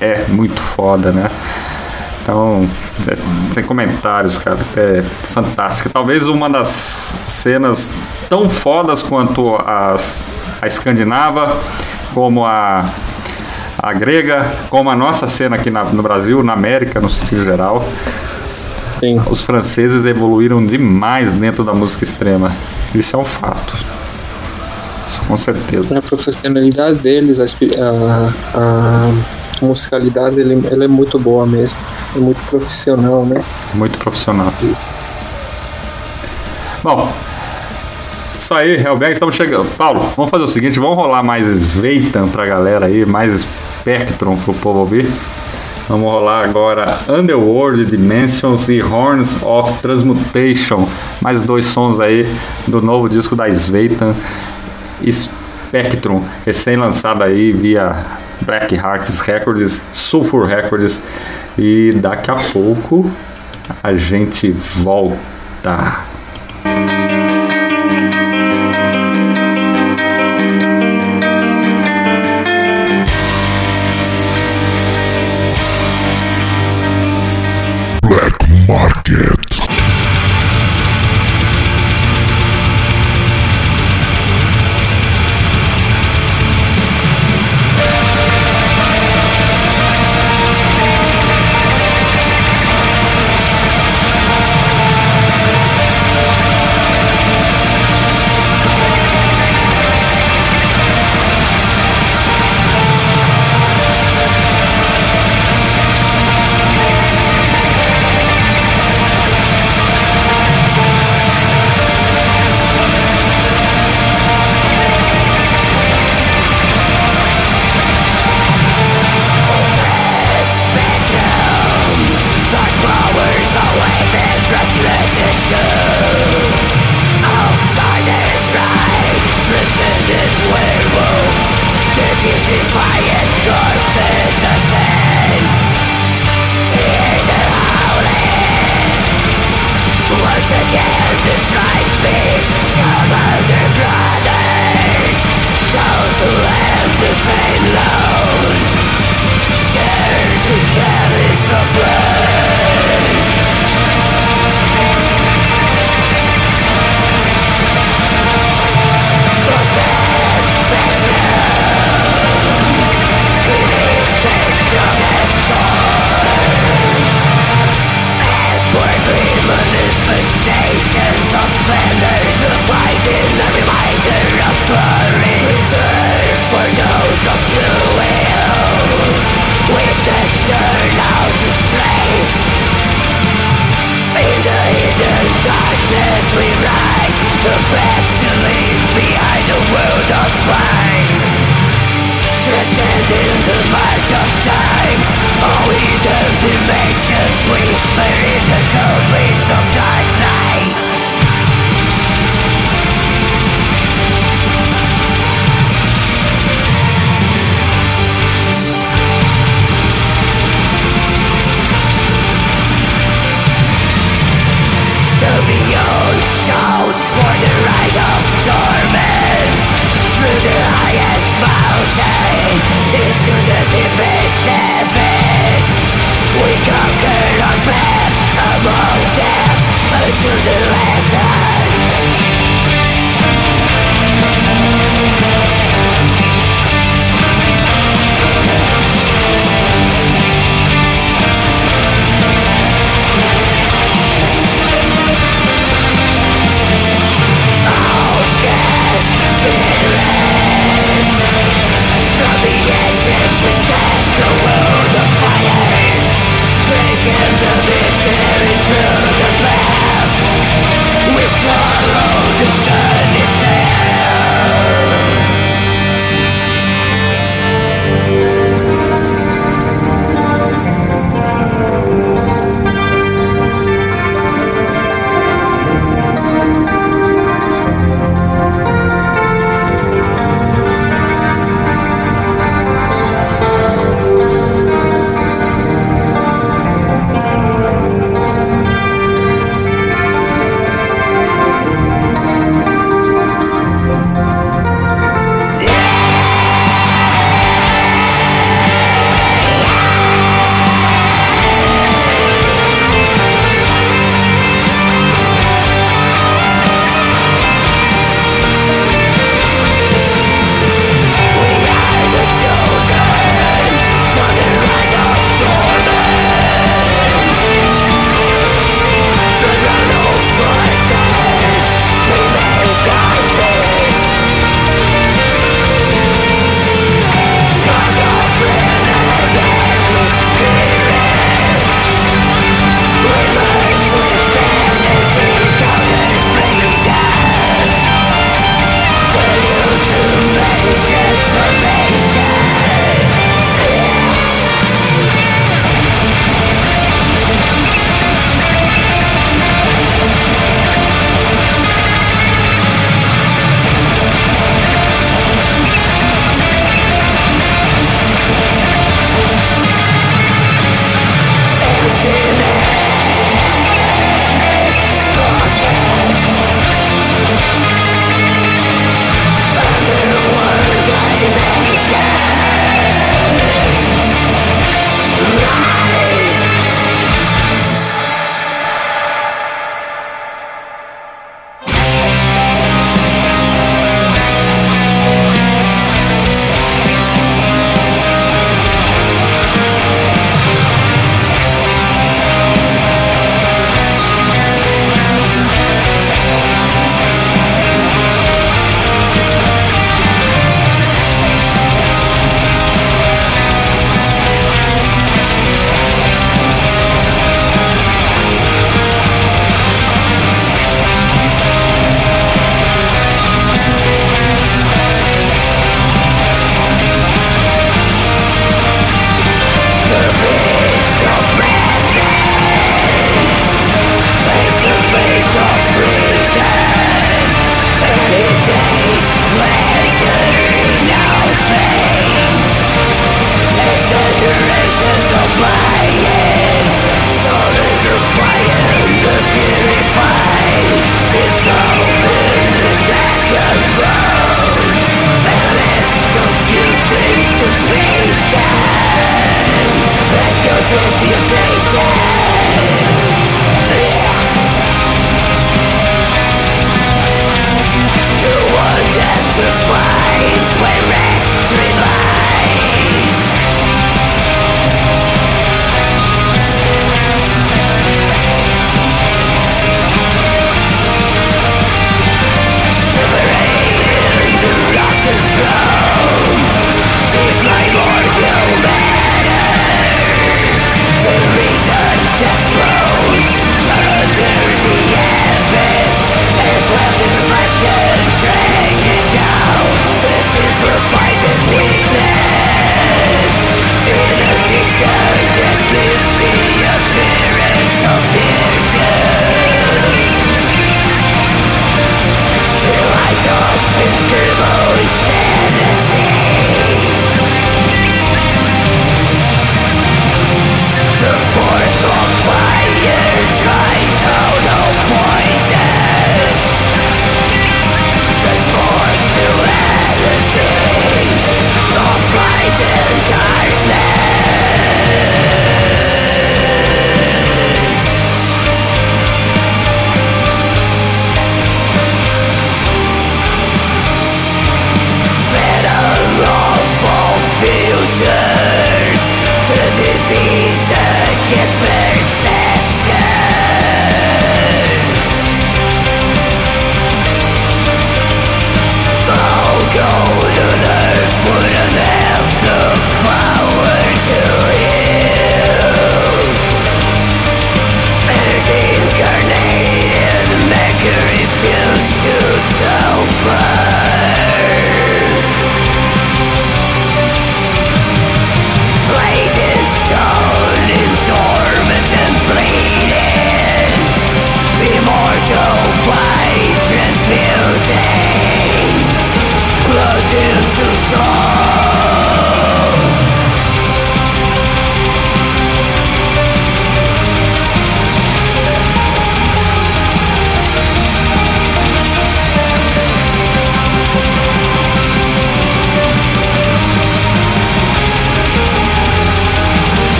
é, 0.00 0.06
é 0.06 0.26
muito 0.28 0.60
foda, 0.60 1.10
né? 1.10 1.28
Então, 2.28 2.68
é, 3.10 3.54
sem 3.54 3.64
comentários, 3.64 4.36
cara. 4.36 4.58
É 4.76 5.02
fantástico. 5.30 5.88
Talvez 5.88 6.26
uma 6.26 6.50
das 6.50 6.68
cenas 6.68 7.90
tão 8.28 8.50
fodas 8.50 9.02
quanto 9.02 9.56
as, 9.64 10.22
a 10.60 10.66
escandinava, 10.66 11.58
como 12.12 12.44
a, 12.44 12.84
a 13.78 13.92
grega, 13.94 14.44
como 14.68 14.90
a 14.90 14.94
nossa 14.94 15.26
cena 15.26 15.56
aqui 15.56 15.70
na, 15.70 15.84
no 15.84 16.02
Brasil, 16.02 16.42
na 16.42 16.52
América, 16.52 17.00
no 17.00 17.08
sentido 17.08 17.44
geral. 17.44 17.88
Sim. 19.00 19.22
Os 19.30 19.42
franceses 19.42 20.04
evoluíram 20.04 20.66
demais 20.66 21.32
dentro 21.32 21.64
da 21.64 21.72
música 21.72 22.04
extrema. 22.04 22.52
Isso 22.94 23.16
é 23.16 23.18
um 23.18 23.24
fato. 23.24 23.74
Isso, 25.06 25.22
com 25.22 25.36
certeza. 25.38 25.96
A 25.96 26.02
profissionalidade 26.02 26.98
deles, 26.98 27.40
a, 27.40 27.44
a, 27.44 28.32
a 28.54 29.37
musicalidade 29.64 30.40
ele, 30.40 30.66
ela 30.70 30.84
é 30.84 30.88
muito 30.88 31.18
boa 31.18 31.46
mesmo. 31.46 31.78
É 32.14 32.18
muito 32.18 32.40
profissional, 32.48 33.24
né? 33.24 33.42
Muito 33.74 33.98
profissional. 33.98 34.52
Bom, 36.82 37.12
isso 38.34 38.54
aí, 38.54 38.76
Hellbang, 38.76 39.12
estamos 39.12 39.34
chegando. 39.34 39.68
Paulo, 39.76 40.12
vamos 40.16 40.30
fazer 40.30 40.44
o 40.44 40.48
seguinte, 40.48 40.78
vamos 40.78 40.96
rolar 40.96 41.22
mais 41.22 41.46
Sveitan 41.46 42.28
pra 42.28 42.46
galera 42.46 42.86
aí, 42.86 43.04
mais 43.04 43.46
Spectrum 43.80 44.36
pro 44.36 44.54
povo 44.54 44.78
ouvir. 44.80 45.10
Vamos 45.88 46.06
rolar 46.06 46.44
agora 46.44 47.00
Underworld 47.08 47.84
Dimensions 47.86 48.68
e 48.68 48.82
Horns 48.82 49.42
of 49.42 49.74
Transmutation. 49.80 50.88
Mais 51.20 51.42
dois 51.42 51.64
sons 51.64 51.98
aí 51.98 52.32
do 52.66 52.80
novo 52.80 53.08
disco 53.08 53.34
da 53.34 53.52
Sveitan 53.52 54.14
Spectrum, 55.10 56.22
recém-lançado 56.44 57.24
aí 57.24 57.52
via 57.52 58.06
Black 58.42 58.72
Hearts 58.72 59.20
Records, 59.26 59.80
Sulfur 59.92 60.46
Records. 60.46 61.00
E 61.56 61.92
daqui 62.00 62.30
a 62.30 62.36
pouco 62.36 63.10
a 63.82 63.94
gente 63.94 64.50
volta. 64.52 66.04
Black 78.02 78.46
Market. 78.68 79.37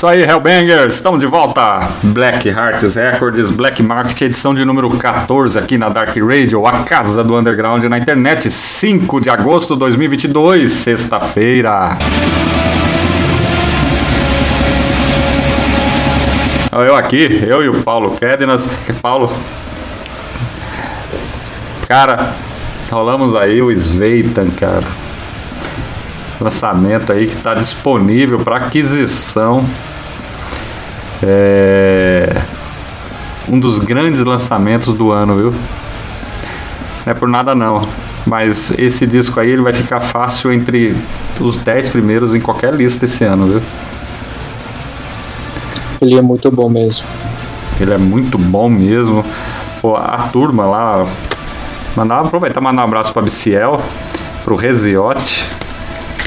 Isso 0.00 0.06
aí, 0.06 0.22
Hellbangers, 0.22 0.94
estamos 0.94 1.20
de 1.20 1.26
volta. 1.26 1.90
Black 2.02 2.48
Hearts 2.48 2.94
Records, 2.94 3.50
Black 3.50 3.82
Market, 3.82 4.22
edição 4.22 4.54
de 4.54 4.64
número 4.64 4.88
14 4.96 5.58
aqui 5.58 5.76
na 5.76 5.90
Dark 5.90 6.16
Radio, 6.16 6.66
a 6.66 6.84
casa 6.84 7.22
do 7.22 7.36
underground 7.36 7.84
na 7.84 7.98
internet, 7.98 8.48
5 8.48 9.20
de 9.20 9.28
agosto 9.28 9.74
de 9.74 9.80
2022, 9.80 10.72
sexta-feira. 10.72 11.98
Eu 16.72 16.96
aqui, 16.96 17.44
eu 17.46 17.62
e 17.62 17.68
o 17.68 17.82
Paulo 17.82 18.16
Kédenas. 18.16 18.70
Paulo, 19.02 19.30
cara, 21.86 22.32
rolamos 22.90 23.34
aí 23.34 23.60
o 23.60 23.70
Sveitan, 23.70 24.48
cara. 24.52 25.09
Lançamento 26.40 27.12
aí 27.12 27.26
que 27.26 27.36
está 27.36 27.54
disponível 27.54 28.40
para 28.40 28.56
aquisição. 28.56 29.64
É 31.22 32.42
um 33.50 33.58
dos 33.58 33.80
grandes 33.80 34.24
lançamentos 34.24 34.94
do 34.94 35.10
ano, 35.10 35.36
viu? 35.36 35.50
Não 37.04 37.12
é 37.12 37.14
por 37.14 37.28
nada 37.28 37.52
não, 37.54 37.82
mas 38.24 38.72
esse 38.78 39.06
disco 39.06 39.40
aí 39.40 39.50
ele 39.50 39.62
vai 39.62 39.72
ficar 39.72 39.98
fácil 39.98 40.52
entre 40.52 40.94
os 41.40 41.56
10 41.56 41.88
primeiros 41.88 42.34
em 42.34 42.40
qualquer 42.40 42.72
lista 42.72 43.06
esse 43.06 43.24
ano, 43.24 43.46
viu? 43.48 43.62
Ele 46.00 46.16
é 46.16 46.22
muito 46.22 46.50
bom 46.50 46.68
mesmo. 46.68 47.06
Ele 47.80 47.92
é 47.92 47.98
muito 47.98 48.38
bom 48.38 48.68
mesmo. 48.68 49.24
Pô, 49.82 49.96
a 49.96 50.28
turma 50.32 50.64
lá. 50.64 51.06
Mandar, 51.96 52.20
aproveitar 52.20 52.60
e 52.60 52.64
mandar 52.64 52.82
um 52.82 52.84
abraço 52.84 53.12
pra 53.12 53.20
Biciel, 53.20 53.82
pro 54.44 54.54
Reziote, 54.54 55.44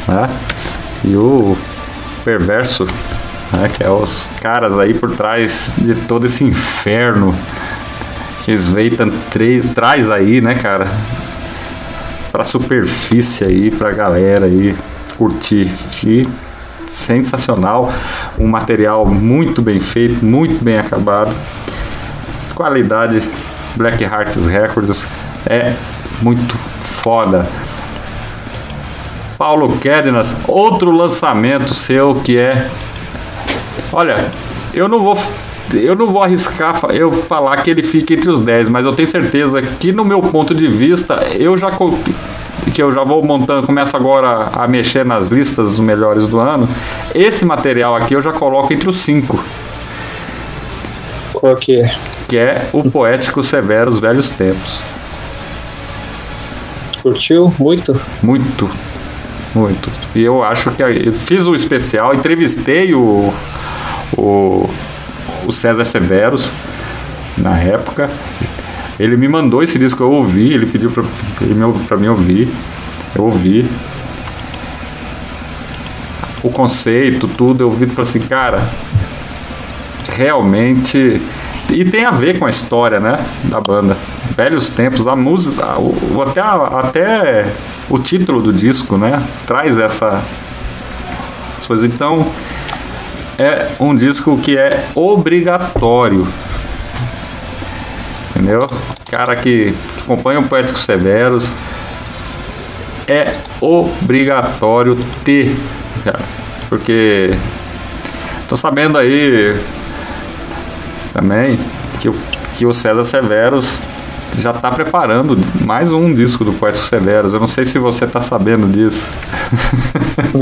né? 0.08 0.30
E 1.04 1.16
o 1.16 1.58
Perverso, 2.24 2.86
né? 3.52 3.70
Que 3.74 3.84
é 3.84 3.90
os 3.90 4.30
caras 4.42 4.78
aí 4.80 4.94
por 4.94 5.16
trás 5.16 5.74
de 5.78 5.96
todo 5.96 6.26
esse 6.26 6.44
inferno 6.44 7.36
que 8.40 8.56
Sveitan 8.58 9.10
traz 9.74 10.10
aí, 10.10 10.42
né, 10.42 10.56
cara? 10.56 10.88
Pra 12.32 12.44
superfície 12.44 13.44
aí, 13.46 13.72
pra 13.72 13.92
galera 13.92 14.46
aí 14.46 14.76
curtir. 15.18 15.70
E 16.06 16.28
sensacional, 16.88 17.92
um 18.38 18.48
material 18.48 19.06
muito 19.06 19.62
bem 19.62 19.80
feito, 19.80 20.24
muito 20.26 20.64
bem 20.64 20.78
acabado. 20.78 21.36
Qualidade 22.56 23.22
Black 23.76 24.04
Hearts 24.04 24.46
Records 24.46 25.08
é 25.46 25.74
muito 26.22 26.56
foda. 26.84 27.48
Paulo 29.44 29.78
Kédenas, 29.78 30.38
outro 30.48 30.90
lançamento 30.90 31.74
seu 31.74 32.16
que 32.16 32.38
é. 32.38 32.66
Olha, 33.92 34.32
eu 34.74 34.88
não 34.88 35.02
vou. 35.02 35.18
Eu 35.74 35.98
não 35.98 36.08
vou 36.08 36.24
arriscar 36.24 36.74
eu 36.94 37.12
falar 37.12 37.58
que 37.58 37.70
ele 37.70 37.84
fica 37.84 38.14
entre 38.14 38.30
os 38.30 38.40
10, 38.40 38.70
mas 38.70 38.86
eu 38.86 38.94
tenho 38.94 39.06
certeza 39.06 39.62
que 39.62 39.92
no 39.92 40.06
meu 40.06 40.22
ponto 40.22 40.56
de 40.56 40.66
vista, 40.70 41.16
eu 41.38 41.58
já 41.58 41.70
que 42.74 42.82
eu 42.82 42.90
já 42.94 43.04
vou 43.04 43.22
montando, 43.22 43.68
começo 43.68 43.98
agora 43.98 44.50
a 44.54 44.66
mexer 44.66 45.04
nas 45.04 45.28
listas 45.28 45.72
dos 45.72 45.80
melhores 45.80 46.26
do 46.26 46.40
ano. 46.40 46.70
Esse 47.14 47.44
material 47.44 47.98
aqui 47.98 48.16
eu 48.16 48.22
já 48.22 48.32
coloco 48.32 48.72
entre 48.72 48.88
os 48.88 48.96
5. 49.00 49.44
Qual 51.34 51.58
que 51.58 51.82
é? 51.82 51.90
Que 52.30 52.38
é 52.38 52.70
o 52.72 52.90
poético 52.90 53.44
Severos 53.44 54.00
Velhos 54.00 54.30
Tempos. 54.30 54.82
Curtiu? 57.02 57.54
Muito? 57.60 58.00
Muito, 58.22 58.70
muito. 59.54 59.92
E 60.16 60.22
eu 60.22 60.44
acho 60.44 60.72
que 60.72 60.82
eu 60.82 61.12
fiz 61.12 61.46
o 61.46 61.56
especial, 61.56 62.14
entrevistei 62.14 62.94
o, 62.94 63.34
o, 64.18 64.70
o 65.46 65.52
César 65.52 65.86
Severos 65.86 66.52
na 67.38 67.58
época. 67.60 68.10
Ele 69.00 69.18
me 69.18 69.28
mandou 69.28 69.64
esse 69.64 69.78
disco, 69.80 70.04
eu 70.04 70.12
ouvi, 70.12 70.54
ele 70.54 70.66
pediu 70.66 70.92
pra 70.92 71.98
mim 71.98 72.08
ouvir. 72.08 72.48
Eu 73.16 73.26
ouvi. 73.26 73.70
O 76.44 76.50
conceito, 76.50 77.28
tudo, 77.28 77.64
eu 77.64 77.70
ouvi 77.70 77.86
e 77.86 77.90
falei 77.90 78.10
assim, 78.10 78.20
cara, 78.20 78.70
realmente. 80.10 81.22
E 81.72 81.86
tem 81.86 82.06
a 82.06 82.12
ver 82.12 82.38
com 82.38 82.46
a 82.46 82.50
história, 82.50 83.00
né? 83.00 83.26
Da 83.46 83.62
banda. 83.62 83.98
Velhos 84.36 84.70
tempos, 84.70 85.06
a 85.06 85.16
música, 85.16 85.66
até, 86.28 86.42
até 86.42 87.54
o 87.90 88.00
título 88.00 88.42
do 88.42 88.52
disco, 88.52 88.98
né? 88.98 89.22
Traz 89.46 89.78
essa 89.78 90.24
coisa. 91.68 91.86
Então, 91.86 92.32
é 93.38 93.68
um 93.80 93.96
disco 93.96 94.38
que 94.38 94.58
é 94.58 94.88
obrigatório. 94.96 96.28
Entendeu? 98.32 98.60
Cara 99.10 99.36
que 99.36 99.76
acompanha 100.02 100.40
o 100.40 100.48
Poético 100.48 100.80
Severos, 100.80 101.52
é 103.08 103.34
obrigatório 103.62 104.98
ter, 105.24 105.56
cara. 106.04 106.24
Porque 106.70 107.32
tô 108.48 108.58
sabendo 108.58 108.98
aí 108.98 109.56
também 111.14 111.60
que 112.00 112.10
que 112.54 112.66
o 112.66 112.74
César 112.74 113.04
Severos 113.04 113.82
já 114.38 114.52
está 114.52 114.72
preparando 114.72 115.38
mais 115.64 115.92
um 115.92 116.14
disco 116.14 116.44
do 116.44 116.54
Poético 116.54 116.86
Severos. 116.86 117.34
Eu 117.34 117.40
não 117.40 117.48
sei 117.48 117.66
se 117.66 117.78
você 117.80 118.06
está 118.06 118.22
sabendo 118.22 118.68
disso. 118.68 119.10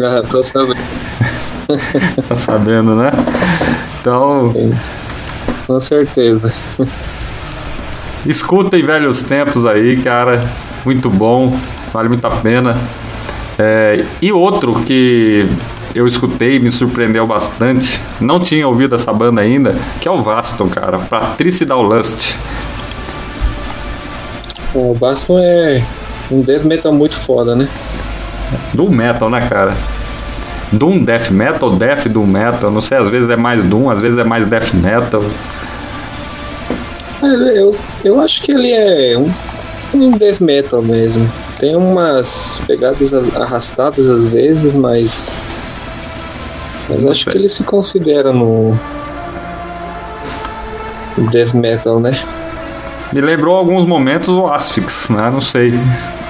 Ah, 0.04 0.22
tô 0.28 0.42
sabendo. 0.42 0.80
tá 2.28 2.36
sabendo, 2.36 2.96
né? 2.96 3.12
Então. 4.00 4.54
Com 5.68 5.80
certeza. 5.80 6.54
Escutem 8.26 8.84
velhos 8.84 9.22
tempos 9.22 9.66
aí, 9.66 9.98
cara. 10.02 10.40
Muito 10.86 11.10
bom, 11.10 11.60
vale 11.94 12.10
muito 12.10 12.26
a 12.26 12.32
pena. 12.32 12.78
É, 13.60 14.06
e 14.22 14.32
outro 14.32 14.82
que 14.82 15.48
eu 15.94 16.08
escutei 16.08 16.58
me 16.58 16.72
surpreendeu 16.72 17.28
bastante, 17.28 18.02
não 18.20 18.40
tinha 18.40 18.68
ouvido 18.68 18.96
essa 18.96 19.12
banda 19.14 19.42
ainda, 19.42 19.76
que 20.00 20.08
é 20.08 20.12
o 20.12 20.18
Vaston, 20.18 20.70
cara. 20.70 21.00
Patricidal 21.00 21.82
Lust. 21.82 22.36
O 24.74 24.94
Baston 24.94 25.40
é 25.40 25.84
um 26.32 26.42
death 26.42 26.64
metal 26.64 26.94
muito 26.94 27.16
foda, 27.20 27.56
né? 27.56 27.68
Doom 28.74 28.90
Metal, 28.90 29.30
né, 29.30 29.40
cara? 29.42 29.76
Doom 30.72 31.04
Death 31.04 31.30
Metal, 31.32 31.70
Death 31.76 32.08
Doom 32.08 32.26
Metal, 32.26 32.72
não 32.72 32.80
sei, 32.80 32.98
às 32.98 33.10
vezes 33.10 33.30
é 33.30 33.36
mais 33.36 33.66
Doom, 33.66 33.90
às 33.90 34.00
vezes 34.02 34.18
é 34.18 34.24
mais 34.24 34.46
Death 34.46 34.74
Metal. 34.74 35.24
Eu, 37.22 37.76
eu 38.04 38.20
acho 38.22 38.42
que 38.42 38.52
ele 38.52 38.72
é 38.72 39.18
um, 39.18 39.30
um 39.94 40.12
death 40.12 40.40
metal 40.40 40.82
mesmo. 40.82 41.32
Tem 41.60 41.76
umas 41.76 42.60
pegadas 42.66 43.14
arrastadas 43.36 44.08
às 44.10 44.26
vezes, 44.26 44.74
mas. 44.74 45.36
Mas 46.90 47.04
Não 47.04 47.12
acho 47.12 47.26
sei. 47.26 47.34
que 47.34 47.40
ele 47.40 47.48
se 47.50 47.64
considera 47.64 48.34
no. 48.34 48.78
Death 51.32 51.54
metal, 51.54 52.00
né? 52.00 52.18
Me 53.14 53.22
lembrou 53.22 53.56
alguns 53.56 53.86
momentos 53.86 54.30
o 54.30 54.48
Asphyx, 54.48 55.10
né? 55.10 55.30
Não 55.30 55.42
sei 55.42 55.74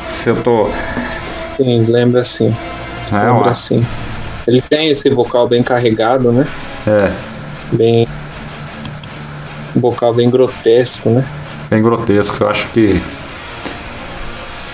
se 0.03 0.29
eu 0.29 0.41
tô. 0.41 0.69
Sim, 1.57 1.84
lembra 1.84 2.23
sim. 2.23 2.55
É, 3.11 3.32
lembra 3.32 3.51
As- 3.51 3.59
sim. 3.59 3.86
Ele 4.47 4.61
tem 4.61 4.89
esse 4.89 5.09
vocal 5.09 5.47
bem 5.47 5.61
carregado, 5.61 6.32
né? 6.32 6.47
é, 6.88 7.11
Bem. 7.71 8.07
Um 9.75 9.79
vocal 9.79 10.13
bem 10.13 10.29
grotesco, 10.29 11.09
né? 11.09 11.25
bem 11.69 11.82
grotesco. 11.82 12.43
Eu 12.43 12.49
acho 12.49 12.67
que 12.69 13.01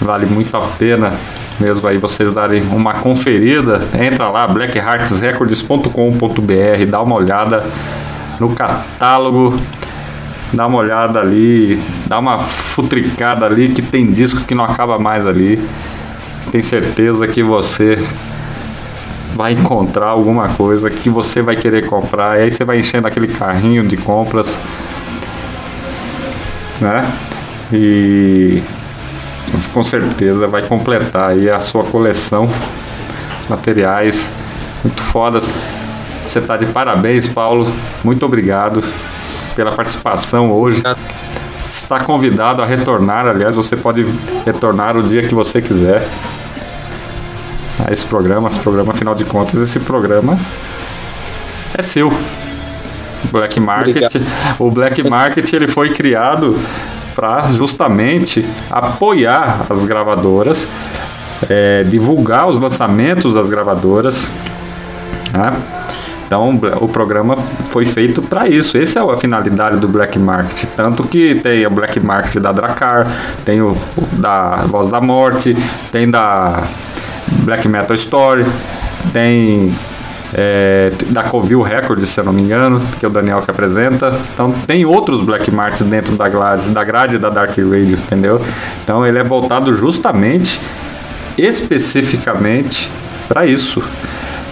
vale 0.02 0.26
muito 0.26 0.56
a 0.58 0.62
pena 0.80 1.14
mesmo 1.60 1.88
aí 1.88 1.98
vocês 1.98 2.32
darem 2.34 2.62
uma 2.64 2.96
conferida. 2.96 3.82
Entra 4.00 4.30
lá, 4.30 4.48
blackheartsrecords.com.br, 4.48 6.86
dá 6.90 7.02
uma 7.02 7.16
olhada 7.16 7.64
no 8.40 8.50
catálogo, 8.56 9.56
dá 10.54 10.66
uma 10.68 10.78
olhada 10.78 11.20
ali, 11.20 11.82
dá 12.06 12.20
uma 12.20 12.40
futricada 12.40 13.46
ali 13.46 13.70
que 13.70 13.82
tem 13.82 14.08
disco 14.08 14.46
que 14.46 14.56
não 14.56 14.64
acaba 14.64 14.98
mais 14.98 15.26
ali. 15.26 15.62
Tem 16.52 16.62
certeza 16.62 17.28
que 17.28 17.44
você 17.44 17.98
vai 19.36 19.52
encontrar 19.52 20.08
alguma 20.08 20.50
coisa 20.50 20.90
que 20.90 21.10
você 21.10 21.42
vai 21.42 21.56
querer 21.56 21.86
comprar. 21.86 22.40
E 22.40 22.44
aí 22.44 22.52
você 22.52 22.64
vai 22.64 22.80
enchendo 22.80 23.08
aquele 23.08 23.28
carrinho 23.28 23.86
de 23.86 23.98
compras, 23.98 24.60
né? 26.80 27.12
E 27.72 28.64
com 29.74 29.84
certeza 29.84 30.48
vai 30.48 30.62
completar 30.64 31.32
aí 31.32 31.50
a 31.50 31.60
sua 31.60 31.84
coleção, 31.84 32.50
os 33.40 33.48
materiais 33.48 34.32
muito 34.84 35.02
fodas. 35.02 35.50
Você 36.26 36.42
tá 36.42 36.58
de 36.58 36.66
parabéns, 36.66 37.28
Paulo. 37.28 37.72
Muito 38.04 38.26
obrigado 38.26 38.82
pela 39.58 39.72
participação 39.72 40.52
hoje. 40.52 40.84
Está 41.68 42.00
convidado 42.00 42.62
a 42.62 42.66
retornar, 42.66 43.26
aliás, 43.28 43.56
você 43.56 43.76
pode 43.76 44.06
retornar 44.46 44.96
o 44.96 45.04
dia 45.04 45.24
que 45.24 45.34
você 45.34 45.62
quiser 45.62 46.08
a 47.84 47.92
esse 47.92 48.06
programa, 48.06 48.48
esse 48.48 48.60
programa, 48.60 48.94
afinal 48.94 49.16
de 49.16 49.26
contas, 49.26 49.60
esse 49.60 49.80
programa 49.80 50.40
é 51.74 51.82
seu. 51.82 52.14
Black 53.32 53.60
Market, 53.60 53.98
Obrigado. 53.98 54.26
o 54.60 54.72
Black 54.72 55.04
Market 55.10 55.52
ele 55.52 55.68
foi 55.68 55.90
criado 55.90 56.58
para 57.16 57.52
justamente 57.52 58.46
apoiar 58.70 59.66
as 59.70 59.86
gravadoras, 59.86 60.68
é, 61.50 61.84
divulgar 61.84 62.48
os 62.48 62.60
lançamentos 62.60 63.34
das 63.34 63.50
gravadoras. 63.50 64.32
né? 65.34 65.52
Então 66.28 66.60
o 66.82 66.88
programa 66.90 67.38
foi 67.70 67.86
feito 67.86 68.22
para 68.22 68.48
isso. 68.48 68.78
Essa 68.78 69.00
é 69.00 69.02
a 69.02 69.18
finalidade 69.18 69.78
do 69.78 69.88
Black 69.88 70.20
Market. 70.20 70.66
Tanto 70.76 71.08
que 71.08 71.36
tem 71.36 71.66
o 71.66 71.70
Black 71.70 72.00
Market 72.02 72.42
da 72.42 72.52
Dracar, 72.52 73.08
tem 73.46 73.62
o, 73.62 73.76
da 74.14 74.58
Voz 74.68 74.90
da 74.90 75.00
Morte, 75.00 75.56
tem 75.90 76.12
da 76.12 76.64
Black 77.44 77.68
Metal 77.70 77.96
Story, 77.96 78.46
tem 79.14 79.74
é, 80.34 80.92
da 81.08 81.24
Covil 81.24 81.62
Records, 81.62 82.10
se 82.10 82.20
eu 82.20 82.26
não 82.26 82.34
me 82.34 82.42
engano, 82.42 82.82
que 83.00 83.06
é 83.06 83.08
o 83.08 83.12
Daniel 83.12 83.42
que 83.42 83.50
apresenta. 83.50 84.20
Então 84.34 84.52
tem 84.52 84.86
outros 84.86 85.22
Black 85.24 85.50
Markets 85.50 85.84
dentro 85.84 86.16
da 86.18 86.28
grade, 86.28 86.70
da 86.72 86.84
grade 86.84 87.18
da 87.18 87.30
Dark 87.30 87.58
Radio, 87.58 87.94
entendeu? 87.94 88.42
Então 88.84 89.08
ele 89.08 89.18
é 89.18 89.24
voltado 89.24 89.74
justamente, 89.74 90.60
especificamente 91.38 92.92
para 93.30 93.46
isso, 93.46 93.82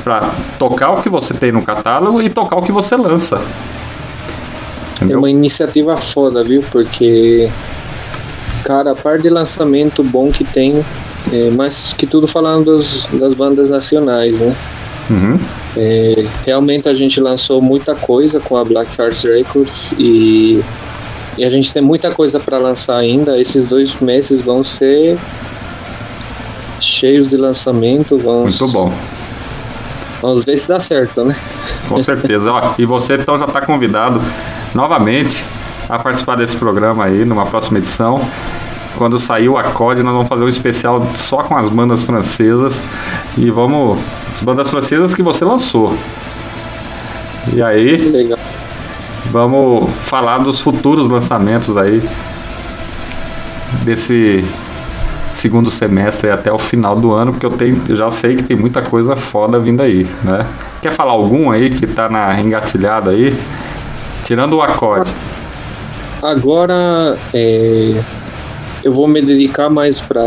para 0.06 0.30
tocar 0.60 0.92
o 0.92 1.02
que 1.02 1.10
você 1.10 1.34
tem 1.34 1.52
no 1.52 1.64
catálogo 1.64 2.22
e 2.22 2.30
tocar 2.30 2.58
o 2.58 2.62
que 2.62 2.72
você 2.72 2.96
lança. 2.96 3.38
É 3.38 4.96
Entendeu? 4.98 5.18
uma 5.18 5.30
iniciativa 5.30 5.98
foda, 5.98 6.44
viu? 6.44 6.64
Porque, 6.72 7.50
cara, 8.64 8.92
a 8.92 8.96
par 8.96 9.18
de 9.20 9.30
lançamento 9.30 10.04
bom 10.04 10.32
que 10.32 10.44
tem, 10.44 10.86
é, 11.34 11.50
mas 11.58 11.92
que 11.94 12.06
tudo 12.06 12.28
falando 12.28 12.66
dos- 12.66 13.08
das 13.14 13.34
bandas 13.34 13.72
nacionais, 13.72 14.42
né? 14.42 14.56
Uhum. 15.10 15.40
É, 15.76 16.26
realmente 16.46 16.88
a 16.88 16.94
gente 16.94 17.20
lançou 17.20 17.60
muita 17.60 17.96
coisa 17.96 18.40
com 18.40 18.56
a 18.58 18.64
Black 18.64 19.02
Arts 19.02 19.24
Records 19.24 19.92
e, 19.98 20.64
e 21.38 21.44
a 21.44 21.50
gente 21.50 21.74
tem 21.74 21.82
muita 21.82 22.12
coisa 22.12 22.40
para 22.40 22.60
lançar 22.60 22.96
ainda. 22.98 23.40
Esses 23.42 23.66
dois 23.68 23.96
meses 24.00 24.40
vão 24.40 24.64
ser 24.64 25.18
cheios 26.80 27.30
de 27.30 27.38
lançamento. 27.38 28.18
Vamos, 28.18 28.60
Muito 28.62 28.72
bom. 28.74 28.94
Vamos 30.26 30.44
ver 30.44 30.58
se 30.58 30.68
dá 30.68 30.80
certo, 30.80 31.24
né? 31.24 31.36
Com 31.88 32.00
certeza. 32.00 32.52
Ó, 32.52 32.74
e 32.80 32.86
você 32.86 33.14
então 33.14 33.38
já 33.38 33.46
está 33.46 33.62
convidado 33.62 34.20
novamente 34.74 35.46
a 35.88 36.00
participar 36.00 36.36
desse 36.36 36.58
programa 36.58 37.06
aí 37.06 37.24
numa 37.24 37.46
próxima 37.46 37.78
edição. 37.78 38.28
Quando 38.98 39.20
sair 39.20 39.50
o 39.50 39.56
acorde, 39.56 40.02
nós 40.02 40.14
vamos 40.16 40.28
fazer 40.28 40.44
um 40.44 40.48
especial 40.48 41.12
só 41.14 41.44
com 41.44 41.56
as 41.56 41.70
bandas 41.70 42.02
francesas 42.02 42.82
e 43.38 43.52
vamos 43.52 44.00
as 44.34 44.42
bandas 44.42 44.68
francesas 44.68 45.14
que 45.14 45.22
você 45.22 45.46
lançou. 45.46 45.96
E 47.54 47.62
aí, 47.62 47.96
Legal. 48.10 48.40
vamos 49.32 49.92
falar 50.00 50.40
dos 50.40 50.60
futuros 50.60 51.08
lançamentos 51.08 51.78
aí 51.78 52.02
desse 53.84 54.44
segundo 55.36 55.70
semestre 55.70 56.32
até 56.32 56.52
o 56.52 56.58
final 56.58 56.96
do 56.96 57.12
ano, 57.12 57.34
porque 57.34 57.46
eu 57.46 57.52
tenho, 57.52 57.82
eu 57.90 57.96
já 57.96 58.10
sei 58.10 58.36
que 58.36 58.44
tem 58.44 58.56
muita 58.56 58.82
coisa 58.82 59.16
foda 59.16 59.60
vindo 59.60 59.82
aí, 59.82 60.08
né? 60.24 60.48
Quer 60.82 60.92
falar 60.92 61.12
algum 61.12 61.52
aí 61.52 61.70
que 61.70 61.86
tá 61.86 62.10
na 62.10 62.40
engatilhada 62.40 63.12
aí? 63.12 63.38
Tirando 64.24 64.54
o 64.54 64.62
acorde. 64.62 65.12
agora 66.24 67.18
é, 67.34 68.02
eu 68.84 68.94
vou 68.94 69.08
me 69.08 69.22
dedicar 69.22 69.70
mais 69.70 70.00
para 70.00 70.24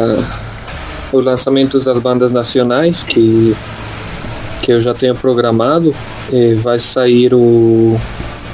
os 1.11 1.25
lançamentos 1.25 1.85
das 1.85 1.99
bandas 1.99 2.31
nacionais 2.31 3.03
que 3.03 3.57
que 4.63 4.73
eu 4.73 4.81
já 4.83 4.93
tenho 4.93 5.15
programado. 5.15 5.95
É, 6.31 6.55
vai 6.57 6.79
sair 6.79 7.33
o, 7.33 7.99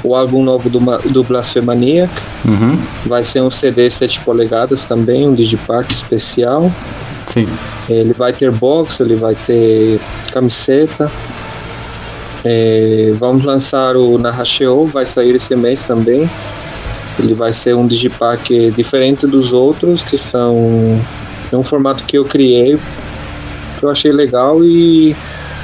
o 0.05 0.15
álbum 0.15 0.43
novo 0.43 0.69
do, 0.69 0.79
do 1.09 1.23
Blasphemaniac. 1.23 2.11
Uhum. 2.45 2.79
Vai 3.05 3.23
ser 3.23 3.41
um 3.41 3.49
CD 3.49 3.89
7 3.89 4.21
polegadas 4.21 4.85
também, 4.85 5.27
um 5.27 5.33
Digipack 5.33 5.91
especial. 5.91 6.71
Sim. 7.25 7.47
Ele 7.89 8.13
vai 8.13 8.31
ter 8.31 8.51
box, 8.51 8.99
ele 8.99 9.15
vai 9.15 9.35
ter 9.35 9.99
camiseta. 10.31 11.11
É, 12.43 13.11
vamos 13.17 13.43
lançar 13.43 13.97
o 13.97 14.17
Narracheo, 14.17 14.85
vai 14.85 15.05
sair 15.05 15.35
esse 15.35 15.55
mês 15.55 15.83
também. 15.83 16.29
Ele 17.17 17.33
vai 17.33 17.51
ser 17.51 17.75
um 17.75 17.87
digipack 17.87 18.71
diferente 18.71 19.25
dos 19.25 19.53
outros, 19.53 20.03
que 20.03 20.15
estão 20.15 20.99
é 21.51 21.57
um 21.57 21.63
formato 21.63 22.03
que 22.03 22.17
eu 22.17 22.25
criei, 22.25 22.77
que 23.79 23.85
eu 23.85 23.89
achei 23.89 24.11
legal 24.11 24.63
e 24.63 25.15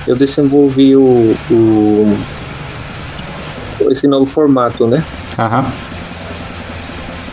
eu 0.07 0.15
desenvolvi 0.15 0.95
o, 0.95 1.35
o 1.51 2.17
esse 3.91 4.07
novo 4.07 4.25
formato, 4.25 4.87
né? 4.87 5.03
Aham. 5.37 5.65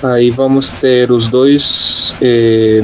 Aí 0.02 0.30
vamos 0.30 0.72
ter 0.72 1.10
os 1.10 1.28
dois, 1.28 2.14
eh, 2.20 2.82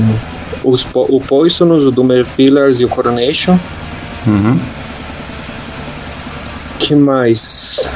os, 0.65 0.87
o 0.93 1.21
Poisonous, 1.21 1.85
o 1.85 1.91
Doomer 1.91 2.27
Pillars 2.37 2.81
e 2.81 2.85
o 2.85 2.89
Coronation. 2.89 3.59
Uhum. 4.27 4.59
que 6.79 6.95
mais? 6.95 7.89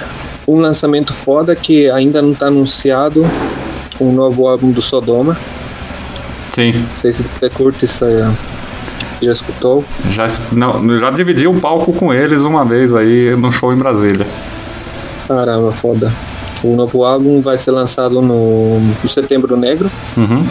Um 0.47 0.61
lançamento 0.61 1.12
foda 1.12 1.57
que 1.57 1.91
ainda 1.91 2.22
não 2.22 2.35
tá 2.35 2.47
anunciado, 2.47 3.26
um 4.01 4.12
novo 4.12 4.47
álbum 4.47 4.70
do 4.70 4.81
Sodoma. 4.81 5.37
Sim. 6.53 6.72
Não 6.72 6.97
sei 6.97 7.12
se 7.12 7.22
você 7.22 7.51
curte 7.51 7.85
isso 7.85 8.05
aí. 8.05 8.22
Já 9.20 9.33
escutou? 9.33 9.85
Já, 10.09 10.26
não, 10.53 10.97
já 10.97 11.11
dividi 11.11 11.47
o 11.47 11.55
palco 11.61 11.93
com 11.93 12.14
eles 12.14 12.43
uma 12.43 12.64
vez 12.64 12.95
aí 12.95 13.35
no 13.37 13.51
show 13.51 13.72
em 13.72 13.76
Brasília. 13.76 14.26
Caramba, 15.29 15.70
foda. 15.70 16.12
O 16.64 16.74
novo 16.74 17.05
álbum 17.05 17.41
vai 17.41 17.57
ser 17.57 17.70
lançado 17.70 18.20
no, 18.20 18.81
no 18.81 19.09
Setembro 19.09 19.57
Negro. 19.57 19.89
Uhum. 20.16 20.45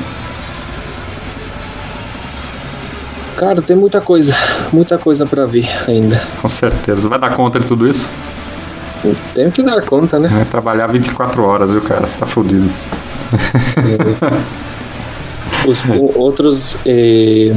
Cara, 3.35 3.61
tem 3.61 3.75
muita 3.75 4.01
coisa, 4.01 4.33
muita 4.73 4.97
coisa 4.97 5.25
pra 5.25 5.45
vir 5.45 5.69
ainda. 5.87 6.21
Com 6.41 6.47
certeza. 6.47 7.07
Vai 7.09 7.19
dar 7.19 7.35
conta 7.35 7.59
de 7.59 7.67
tudo 7.67 7.87
isso? 7.87 8.09
Tenho 9.35 9.51
que 9.51 9.61
dar 9.61 9.79
conta, 9.83 10.17
né? 10.17 10.27
Vai 10.27 10.45
trabalhar 10.45 10.87
24 10.87 11.43
horas, 11.43 11.71
viu, 11.71 11.81
cara? 11.81 12.07
Você 12.07 12.17
tá 12.17 12.25
fudido. 12.25 12.67
Os 15.67 15.85
o- 15.85 16.17
outros 16.17 16.77
eh, 16.85 17.53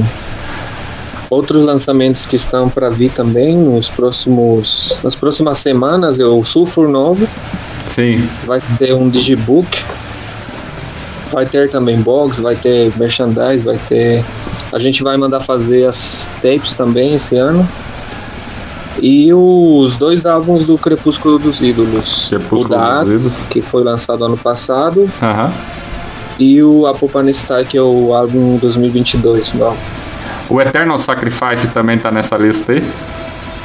outros 1.31 1.63
lançamentos 1.63 2.27
que 2.27 2.35
estão 2.37 2.69
para 2.69 2.91
vir 2.91 3.11
também 3.13 3.57
nos 3.57 3.89
próximos 3.89 5.01
nas 5.03 5.15
próximas 5.15 5.59
semanas 5.59 6.19
é 6.19 6.25
o 6.25 6.45
Sulfur 6.45 6.89
novo, 6.89 7.27
Sim. 7.87 8.29
vai 8.45 8.61
ter 8.79 8.93
um 8.93 9.09
digibook, 9.09 9.83
vai 11.33 11.47
ter 11.47 11.71
também 11.71 11.97
box, 12.01 12.41
vai 12.41 12.57
ter 12.57 12.93
merchandise, 12.99 13.65
vai 13.65 13.79
ter 13.79 14.25
a 14.73 14.79
gente 14.79 15.03
vai 15.03 15.17
mandar 15.17 15.41
fazer 15.41 15.87
as 15.87 16.31
tapes 16.43 16.77
também 16.77 17.15
esse 17.15 17.37
ano. 17.37 17.69
E 19.03 19.33
os 19.33 19.97
dois 19.97 20.27
álbuns 20.27 20.67
do 20.67 20.77
Crepúsculo 20.77 21.39
dos 21.39 21.63
Ídolos. 21.63 22.29
Crepúsculo 22.29 22.65
o 22.67 22.69
da 22.69 23.03
dos 23.03 23.25
Ídolos. 23.25 23.43
que 23.49 23.63
foi 23.63 23.83
lançado 23.83 24.25
ano 24.25 24.37
passado, 24.37 25.11
Aham. 25.23 25.53
e 26.39 26.63
o 26.63 26.87
Apopanestai, 26.87 27.65
que 27.65 27.79
é 27.79 27.83
o 27.83 28.13
álbum 28.13 28.59
2022 28.59 29.55
novo. 29.55 29.79
O 30.51 30.61
Eternal 30.61 30.99
Sacrifice 30.99 31.69
também 31.69 31.97
tá 31.97 32.11
nessa 32.11 32.37
lista 32.37 32.73
aí? 32.73 32.83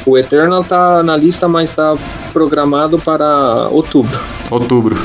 O 0.05 0.15
Eternal 0.15 0.63
tá 0.63 1.01
na 1.01 1.17
lista, 1.17 1.47
mas 1.47 1.73
tá 1.73 1.95
programado 2.31 2.99
para 2.99 3.67
outubro. 3.71 4.19
Outubro. 4.51 4.95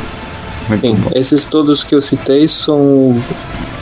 Muito 0.69 0.87
Sim, 0.87 0.95
bom. 0.95 1.11
esses 1.15 1.47
todos 1.47 1.83
que 1.83 1.95
eu 1.95 2.03
citei 2.03 2.47
são 2.47 3.19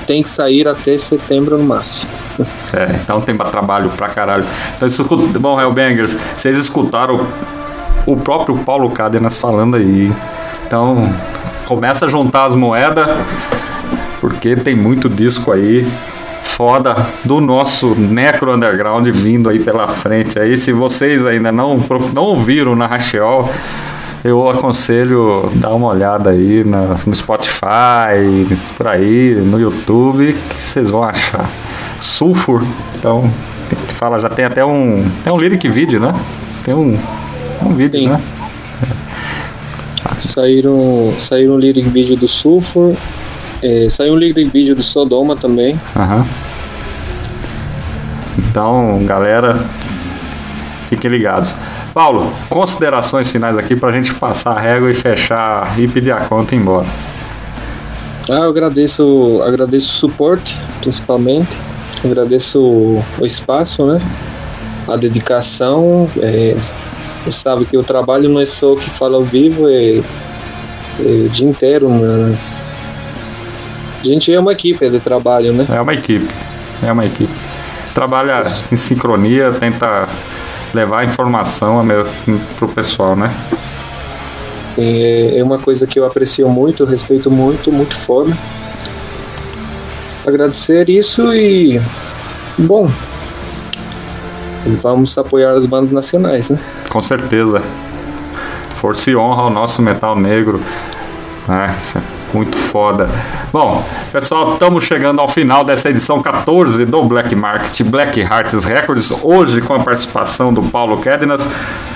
tem 0.06 0.22
que 0.22 0.30
sair 0.30 0.66
até 0.66 0.96
setembro 0.96 1.58
no 1.58 1.64
máximo. 1.64 2.10
É, 2.72 3.00
então 3.02 3.20
tem 3.20 3.36
trabalho 3.36 3.90
pra 3.96 4.08
caralho. 4.08 4.44
Então, 4.76 4.86
isso, 4.86 5.02
bom, 5.40 5.60
Hellbangers, 5.60 6.16
vocês 6.36 6.56
escutaram 6.56 7.26
o, 8.06 8.12
o 8.12 8.16
próprio 8.16 8.58
Paulo 8.58 8.90
Cádenas 8.90 9.38
falando 9.38 9.76
aí. 9.76 10.12
Então, 10.64 11.12
começa 11.66 12.04
a 12.04 12.08
juntar 12.08 12.44
as 12.44 12.54
moedas, 12.54 13.08
porque 14.20 14.54
tem 14.54 14.76
muito 14.76 15.08
disco 15.08 15.50
aí 15.50 15.84
foda 16.58 17.06
do 17.24 17.40
nosso 17.40 17.94
Necro 17.94 18.52
Underground 18.52 19.06
vindo 19.12 19.48
aí 19.48 19.60
pela 19.60 19.86
frente. 19.86 20.40
Aí, 20.40 20.56
se 20.56 20.72
vocês 20.72 21.24
ainda 21.24 21.52
não, 21.52 21.80
não 22.12 22.24
ouviram 22.24 22.74
na 22.74 22.84
Racheol, 22.84 23.48
eu 24.24 24.50
aconselho 24.50 25.52
dar 25.54 25.72
uma 25.72 25.86
olhada 25.86 26.30
aí 26.30 26.64
na- 26.64 26.96
no 27.06 27.14
Spotify, 27.14 28.44
por 28.76 28.88
aí, 28.88 29.36
no 29.36 29.60
YouTube, 29.60 30.36
que 30.48 30.54
vocês 30.56 30.90
vão 30.90 31.04
achar. 31.04 31.48
Sulfur, 32.00 32.64
então, 32.98 33.32
fala, 33.94 34.18
já 34.18 34.28
tem 34.28 34.44
até 34.44 34.64
um, 34.64 35.08
tem 35.22 35.32
um 35.32 35.38
lyric 35.38 35.68
vídeo, 35.68 36.00
né? 36.00 36.12
Tem 36.64 36.74
um, 36.74 36.98
um 37.64 37.72
vídeo, 37.72 38.00
Sim. 38.00 38.08
né? 38.08 38.20
Saíram, 40.18 41.14
saíram 41.18 41.54
um 41.54 41.58
lyric 41.58 41.88
vídeo 41.88 42.16
do 42.16 42.26
Sulfur, 42.26 42.96
é, 43.62 43.88
saiu 43.88 44.14
um 44.14 44.16
lyric 44.16 44.44
vídeo 44.44 44.74
do 44.74 44.82
Sodoma 44.82 45.36
também. 45.36 45.76
Aham. 45.96 46.26
Então, 48.38 49.04
galera, 49.04 49.64
fiquem 50.88 51.10
ligados. 51.10 51.56
Paulo, 51.92 52.32
considerações 52.48 53.30
finais 53.30 53.58
aqui 53.58 53.74
pra 53.74 53.90
gente 53.90 54.14
passar 54.14 54.52
a 54.56 54.60
régua 54.60 54.90
e 54.90 54.94
fechar 54.94 55.78
e 55.78 55.88
pedir 55.88 56.12
a 56.12 56.20
conta 56.20 56.54
e 56.54 56.58
ir 56.58 56.60
embora. 56.60 56.86
Ah, 58.30 58.40
eu 58.40 58.50
agradeço, 58.50 59.42
agradeço 59.44 59.88
o 59.88 60.10
suporte, 60.10 60.58
principalmente. 60.80 61.58
Agradeço 62.04 62.60
o, 62.60 63.04
o 63.18 63.26
espaço, 63.26 63.86
né? 63.86 64.00
A 64.86 64.96
dedicação. 64.96 66.08
É, 66.18 66.54
você 67.24 67.32
sabe 67.32 67.64
que 67.64 67.76
o 67.76 67.82
trabalho 67.82 68.28
não 68.28 68.40
é 68.40 68.46
só 68.46 68.74
o 68.74 68.76
que 68.76 68.88
fala 68.88 69.16
ao 69.16 69.24
vivo, 69.24 69.68
é, 69.68 69.98
é 69.98 70.02
o 71.00 71.28
dia 71.28 71.48
inteiro. 71.48 71.88
Né? 71.88 72.38
A 74.00 74.04
gente 74.04 74.32
é 74.32 74.38
uma 74.38 74.52
equipe 74.52 74.88
de 74.88 75.00
trabalho, 75.00 75.52
né? 75.52 75.66
É 75.68 75.80
uma 75.80 75.94
equipe. 75.94 76.28
É 76.82 76.92
uma 76.92 77.04
equipe. 77.04 77.32
Trabalha 77.94 78.42
em 78.70 78.76
sincronia, 78.76 79.52
tenta 79.52 80.08
levar 80.72 81.00
a 81.00 81.04
informação 81.04 81.84
para 82.56 82.64
o 82.64 82.68
pessoal, 82.68 83.16
né? 83.16 83.34
É, 84.76 85.38
é 85.38 85.42
uma 85.42 85.58
coisa 85.58 85.86
que 85.86 85.98
eu 85.98 86.04
aprecio 86.04 86.48
muito, 86.48 86.84
respeito 86.84 87.30
muito, 87.30 87.72
muito 87.72 87.96
foda. 87.96 88.36
Agradecer 90.24 90.88
isso 90.88 91.34
e. 91.34 91.80
Bom. 92.56 92.88
Vamos 94.80 95.16
apoiar 95.16 95.52
as 95.52 95.66
bandas 95.66 95.90
nacionais, 95.90 96.50
né? 96.50 96.58
Com 96.88 97.00
certeza. 97.00 97.62
Força 98.76 99.10
e 99.10 99.16
honra 99.16 99.42
ao 99.42 99.50
nosso 99.50 99.82
metal 99.82 100.14
negro. 100.14 100.60
Ah, 101.48 101.72
isso 101.74 101.98
é 101.98 102.17
muito 102.32 102.56
foda. 102.56 103.08
Bom, 103.52 103.84
pessoal, 104.12 104.54
estamos 104.54 104.84
chegando 104.84 105.20
ao 105.20 105.28
final 105.28 105.64
dessa 105.64 105.90
edição 105.90 106.20
14 106.20 106.84
do 106.84 107.02
Black 107.04 107.34
Market 107.34 107.82
Black 107.82 108.20
Hearts 108.20 108.64
Records. 108.64 109.10
Hoje 109.22 109.60
com 109.60 109.74
a 109.74 109.80
participação 109.80 110.52
do 110.52 110.62
Paulo 110.62 110.98
Kédenas. 110.98 111.48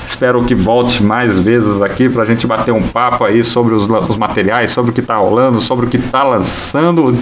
Espero 0.04 0.42
que 0.44 0.54
volte 0.54 1.02
mais 1.02 1.38
vezes 1.38 1.80
aqui 1.80 2.08
para 2.08 2.22
a 2.22 2.26
gente 2.26 2.46
bater 2.46 2.72
um 2.72 2.82
papo 2.82 3.24
aí 3.24 3.44
sobre 3.44 3.74
os, 3.74 3.88
os 3.88 4.16
materiais, 4.16 4.70
sobre 4.70 4.90
o 4.90 4.94
que 4.94 5.00
está 5.00 5.16
rolando, 5.16 5.60
sobre 5.60 5.86
o 5.86 5.88
que 5.88 5.96
está 5.96 6.24
lançando 6.24 7.16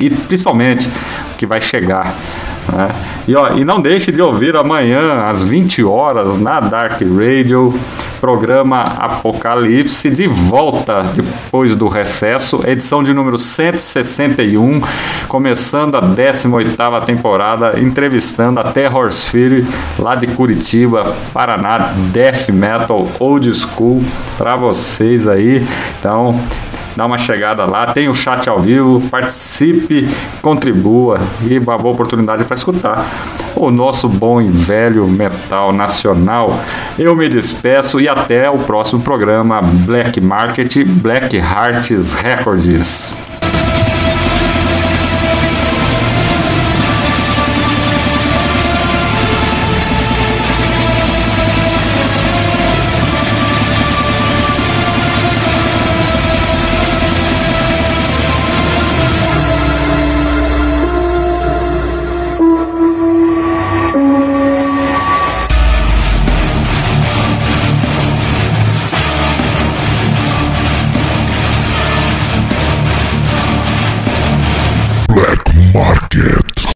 e 0.00 0.08
principalmente 0.08 0.88
o 0.88 1.36
que 1.36 1.44
vai 1.44 1.60
chegar. 1.60 2.14
né? 2.72 2.94
E, 3.28 3.34
ó, 3.36 3.50
e 3.50 3.64
não 3.64 3.80
deixe 3.80 4.10
de 4.10 4.22
ouvir 4.22 4.56
amanhã 4.56 5.26
às 5.26 5.44
20 5.44 5.84
horas 5.84 6.38
na 6.38 6.60
Dark 6.60 7.00
Radio, 7.02 7.74
programa 8.22 8.82
Apocalipse 8.82 10.08
de 10.08 10.28
volta 10.28 11.02
depois 11.12 11.74
do 11.74 11.88
recesso, 11.88 12.62
edição 12.64 13.02
de 13.02 13.12
número 13.12 13.36
161, 13.36 14.80
começando 15.26 15.96
a 15.96 16.02
18ª 16.02 17.04
temporada, 17.04 17.80
entrevistando 17.80 18.60
a 18.60 18.70
Terror 18.70 19.08
Sphere 19.08 19.66
lá 19.98 20.14
de 20.14 20.28
Curitiba, 20.28 21.16
Paraná, 21.32 21.94
Death 22.12 22.50
Metal 22.50 23.08
Old 23.18 23.52
School 23.54 24.04
para 24.38 24.54
vocês 24.54 25.26
aí. 25.26 25.66
Então, 25.98 26.40
dá 26.96 27.06
uma 27.06 27.18
chegada 27.18 27.64
lá, 27.64 27.86
tem 27.92 28.08
o 28.08 28.14
chat 28.14 28.48
ao 28.48 28.60
vivo, 28.60 29.00
participe, 29.08 30.08
contribua 30.40 31.20
e 31.48 31.58
uma 31.58 31.78
boa 31.78 31.94
oportunidade 31.94 32.44
para 32.44 32.54
escutar 32.54 33.06
o 33.54 33.70
nosso 33.70 34.08
bom 34.08 34.40
e 34.40 34.48
velho 34.48 35.06
metal 35.06 35.72
nacional. 35.72 36.60
Eu 36.98 37.14
me 37.14 37.28
despeço 37.28 38.00
e 38.00 38.08
até 38.08 38.50
o 38.50 38.58
próximo 38.58 39.00
programa 39.02 39.60
Black 39.62 40.20
Market 40.20 40.84
Black 40.84 41.36
Hearts 41.36 42.14
Records. 42.14 43.16